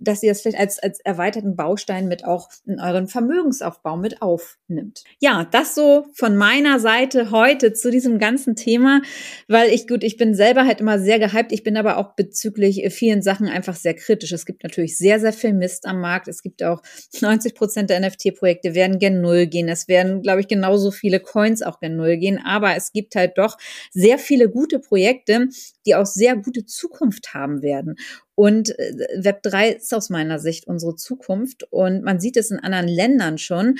dass 0.00 0.22
ihr 0.22 0.30
das 0.30 0.42
vielleicht 0.42 0.58
als, 0.58 0.78
als 0.78 1.00
erweiterten 1.00 1.56
Baustein 1.56 2.08
mit 2.08 2.24
auch 2.24 2.48
in 2.66 2.80
euren 2.80 3.08
Vermögensaufbau 3.08 3.96
mit 3.96 4.22
aufnimmt. 4.22 5.04
Ja, 5.20 5.44
das 5.50 5.74
so 5.74 6.06
von 6.12 6.36
meiner 6.36 6.80
Seite 6.80 7.30
heute 7.30 7.72
zu 7.72 7.90
diesem 7.90 8.18
ganzen 8.18 8.56
Thema, 8.56 9.02
weil 9.48 9.70
ich 9.70 9.86
gut, 9.86 10.02
ich 10.04 10.16
bin 10.16 10.34
selber 10.34 10.66
halt 10.66 10.80
immer 10.80 10.98
sehr 10.98 11.18
gehypt. 11.18 11.52
Ich 11.52 11.62
bin 11.62 11.76
aber 11.76 11.98
auch 11.98 12.14
bezüglich 12.14 12.82
vielen 12.92 13.22
Sachen 13.22 13.48
einfach 13.48 13.76
sehr 13.76 13.94
kritisch. 13.94 14.32
Es 14.32 14.46
gibt 14.46 14.62
natürlich 14.62 14.96
sehr, 14.96 15.20
sehr 15.20 15.32
viel 15.32 15.52
Mist 15.52 15.86
am 15.86 16.00
Markt. 16.00 16.28
Es 16.28 16.42
gibt 16.42 16.62
auch 16.62 16.82
90 17.20 17.54
Prozent 17.54 17.90
der 17.90 18.00
NFT 18.00 18.23
NFT-Projekte 18.24 18.74
werden 18.74 18.98
gen 18.98 19.20
Null 19.20 19.46
gehen. 19.46 19.68
Es 19.68 19.88
werden, 19.88 20.22
glaube 20.22 20.40
ich, 20.40 20.48
genauso 20.48 20.90
viele 20.90 21.20
Coins 21.20 21.62
auch 21.62 21.80
gen 21.80 21.96
Null 21.96 22.16
gehen. 22.16 22.40
Aber 22.44 22.76
es 22.76 22.92
gibt 22.92 23.14
halt 23.16 23.38
doch 23.38 23.56
sehr 23.92 24.18
viele 24.18 24.48
gute 24.48 24.78
Projekte, 24.78 25.48
die 25.86 25.94
auch 25.94 26.06
sehr 26.06 26.36
gute 26.36 26.66
Zukunft 26.66 27.34
haben 27.34 27.62
werden. 27.62 27.96
Und 28.34 28.78
äh, 28.78 28.92
Web 29.16 29.42
3 29.42 29.70
ist 29.70 29.94
aus 29.94 30.10
meiner 30.10 30.38
Sicht 30.38 30.66
unsere 30.66 30.96
Zukunft. 30.96 31.66
Und 31.70 32.02
man 32.02 32.20
sieht 32.20 32.36
es 32.36 32.50
in 32.50 32.58
anderen 32.58 32.88
Ländern 32.88 33.38
schon. 33.38 33.76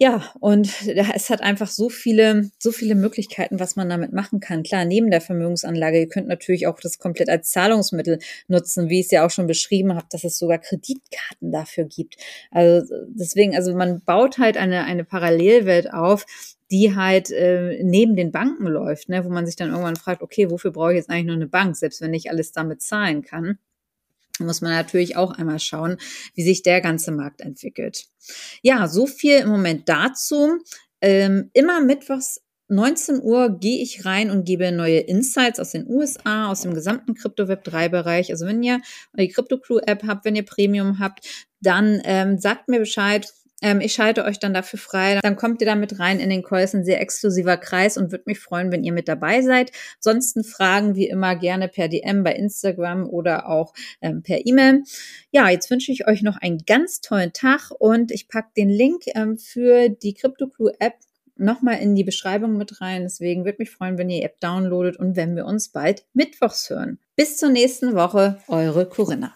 Ja, 0.00 0.24
und 0.40 0.68
es 0.88 1.30
hat 1.30 1.40
einfach 1.40 1.68
so 1.68 1.88
viele, 1.88 2.50
so 2.58 2.72
viele 2.72 2.96
Möglichkeiten, 2.96 3.60
was 3.60 3.76
man 3.76 3.88
damit 3.88 4.12
machen 4.12 4.40
kann. 4.40 4.64
Klar, 4.64 4.84
neben 4.84 5.10
der 5.10 5.20
Vermögensanlage, 5.20 6.00
ihr 6.00 6.08
könnt 6.08 6.26
natürlich 6.26 6.66
auch 6.66 6.80
das 6.80 6.98
komplett 6.98 7.28
als 7.28 7.50
Zahlungsmittel 7.50 8.18
nutzen, 8.48 8.88
wie 8.88 8.98
ich 9.00 9.06
es 9.06 9.12
ja 9.12 9.24
auch 9.24 9.30
schon 9.30 9.46
beschrieben 9.46 9.94
habe, 9.94 10.06
dass 10.10 10.24
es 10.24 10.36
sogar 10.36 10.58
Kreditkarten 10.58 11.52
dafür 11.52 11.84
gibt. 11.84 12.16
Also 12.50 12.92
deswegen, 13.08 13.54
also 13.54 13.72
man 13.74 14.00
baut 14.04 14.38
halt 14.38 14.56
eine, 14.56 14.84
eine 14.84 15.04
Parallelwelt 15.04 15.92
auf, 15.92 16.26
die 16.72 16.96
halt 16.96 17.30
äh, 17.30 17.80
neben 17.84 18.16
den 18.16 18.32
Banken 18.32 18.66
läuft, 18.66 19.08
ne, 19.08 19.24
wo 19.24 19.28
man 19.28 19.46
sich 19.46 19.54
dann 19.54 19.70
irgendwann 19.70 19.96
fragt, 19.96 20.22
okay, 20.22 20.50
wofür 20.50 20.72
brauche 20.72 20.92
ich 20.92 20.96
jetzt 20.96 21.10
eigentlich 21.10 21.26
noch 21.26 21.34
eine 21.34 21.46
Bank, 21.46 21.76
selbst 21.76 22.00
wenn 22.00 22.14
ich 22.14 22.30
alles 22.30 22.50
damit 22.50 22.82
zahlen 22.82 23.22
kann 23.22 23.58
muss 24.40 24.60
man 24.60 24.72
natürlich 24.72 25.16
auch 25.16 25.32
einmal 25.32 25.60
schauen, 25.60 25.96
wie 26.34 26.42
sich 26.42 26.62
der 26.62 26.80
ganze 26.80 27.12
Markt 27.12 27.40
entwickelt. 27.40 28.06
Ja, 28.62 28.88
so 28.88 29.06
viel 29.06 29.38
im 29.38 29.48
Moment 29.48 29.88
dazu. 29.88 30.58
Ähm, 31.00 31.50
immer 31.52 31.80
mittwochs 31.80 32.40
19 32.68 33.22
Uhr 33.22 33.58
gehe 33.60 33.82
ich 33.82 34.04
rein 34.04 34.30
und 34.30 34.44
gebe 34.44 34.72
neue 34.72 34.98
Insights 34.98 35.60
aus 35.60 35.70
den 35.72 35.86
USA, 35.86 36.50
aus 36.50 36.62
dem 36.62 36.74
gesamten 36.74 37.14
Crypto 37.14 37.46
Web 37.46 37.62
3 37.64 37.88
Bereich. 37.90 38.30
Also 38.30 38.46
wenn 38.46 38.62
ihr 38.62 38.80
die 39.16 39.28
Crypto 39.28 39.58
Crew 39.58 39.78
App 39.78 40.02
habt, 40.06 40.24
wenn 40.24 40.34
ihr 40.34 40.44
Premium 40.44 40.98
habt, 40.98 41.46
dann 41.60 42.00
ähm, 42.04 42.38
sagt 42.38 42.68
mir 42.68 42.78
Bescheid. 42.78 43.32
Ähm, 43.62 43.80
ich 43.80 43.94
schalte 43.94 44.24
euch 44.24 44.38
dann 44.38 44.54
dafür 44.54 44.78
frei. 44.78 45.20
Dann 45.22 45.36
kommt 45.36 45.60
ihr 45.60 45.66
da 45.66 45.74
mit 45.74 45.98
rein 45.98 46.20
in 46.20 46.30
den 46.30 46.42
Call. 46.42 46.62
Ist 46.62 46.74
ein 46.74 46.84
sehr 46.84 47.00
exklusiver 47.00 47.56
Kreis 47.56 47.96
und 47.96 48.10
würde 48.10 48.24
mich 48.26 48.38
freuen, 48.38 48.72
wenn 48.72 48.84
ihr 48.84 48.92
mit 48.92 49.08
dabei 49.08 49.42
seid. 49.42 49.72
Ansonsten 49.96 50.44
Fragen 50.44 50.96
wie 50.96 51.08
immer 51.08 51.36
gerne 51.36 51.68
per 51.68 51.88
DM 51.88 52.24
bei 52.24 52.34
Instagram 52.34 53.08
oder 53.08 53.48
auch 53.48 53.72
ähm, 54.02 54.22
per 54.22 54.46
E-Mail. 54.46 54.82
Ja, 55.30 55.48
jetzt 55.48 55.70
wünsche 55.70 55.92
ich 55.92 56.06
euch 56.06 56.22
noch 56.22 56.36
einen 56.36 56.64
ganz 56.66 57.00
tollen 57.00 57.32
Tag 57.32 57.70
und 57.78 58.10
ich 58.10 58.28
packe 58.28 58.50
den 58.56 58.68
Link 58.68 59.04
ähm, 59.14 59.38
für 59.38 59.88
die 59.88 60.14
Crypto 60.14 60.48
Crew 60.48 60.70
App 60.78 60.94
nochmal 61.36 61.78
in 61.80 61.94
die 61.94 62.04
Beschreibung 62.04 62.56
mit 62.56 62.80
rein. 62.80 63.02
Deswegen 63.02 63.44
würde 63.44 63.58
mich 63.58 63.70
freuen, 63.70 63.98
wenn 63.98 64.10
ihr 64.10 64.20
die 64.20 64.24
App 64.24 64.40
downloadet 64.40 64.96
und 64.96 65.16
wenn 65.16 65.36
wir 65.36 65.46
uns 65.46 65.68
bald 65.68 66.04
mittwochs 66.12 66.70
hören. 66.70 66.98
Bis 67.16 67.36
zur 67.36 67.50
nächsten 67.50 67.94
Woche, 67.94 68.38
eure 68.48 68.86
Corinna. 68.86 69.34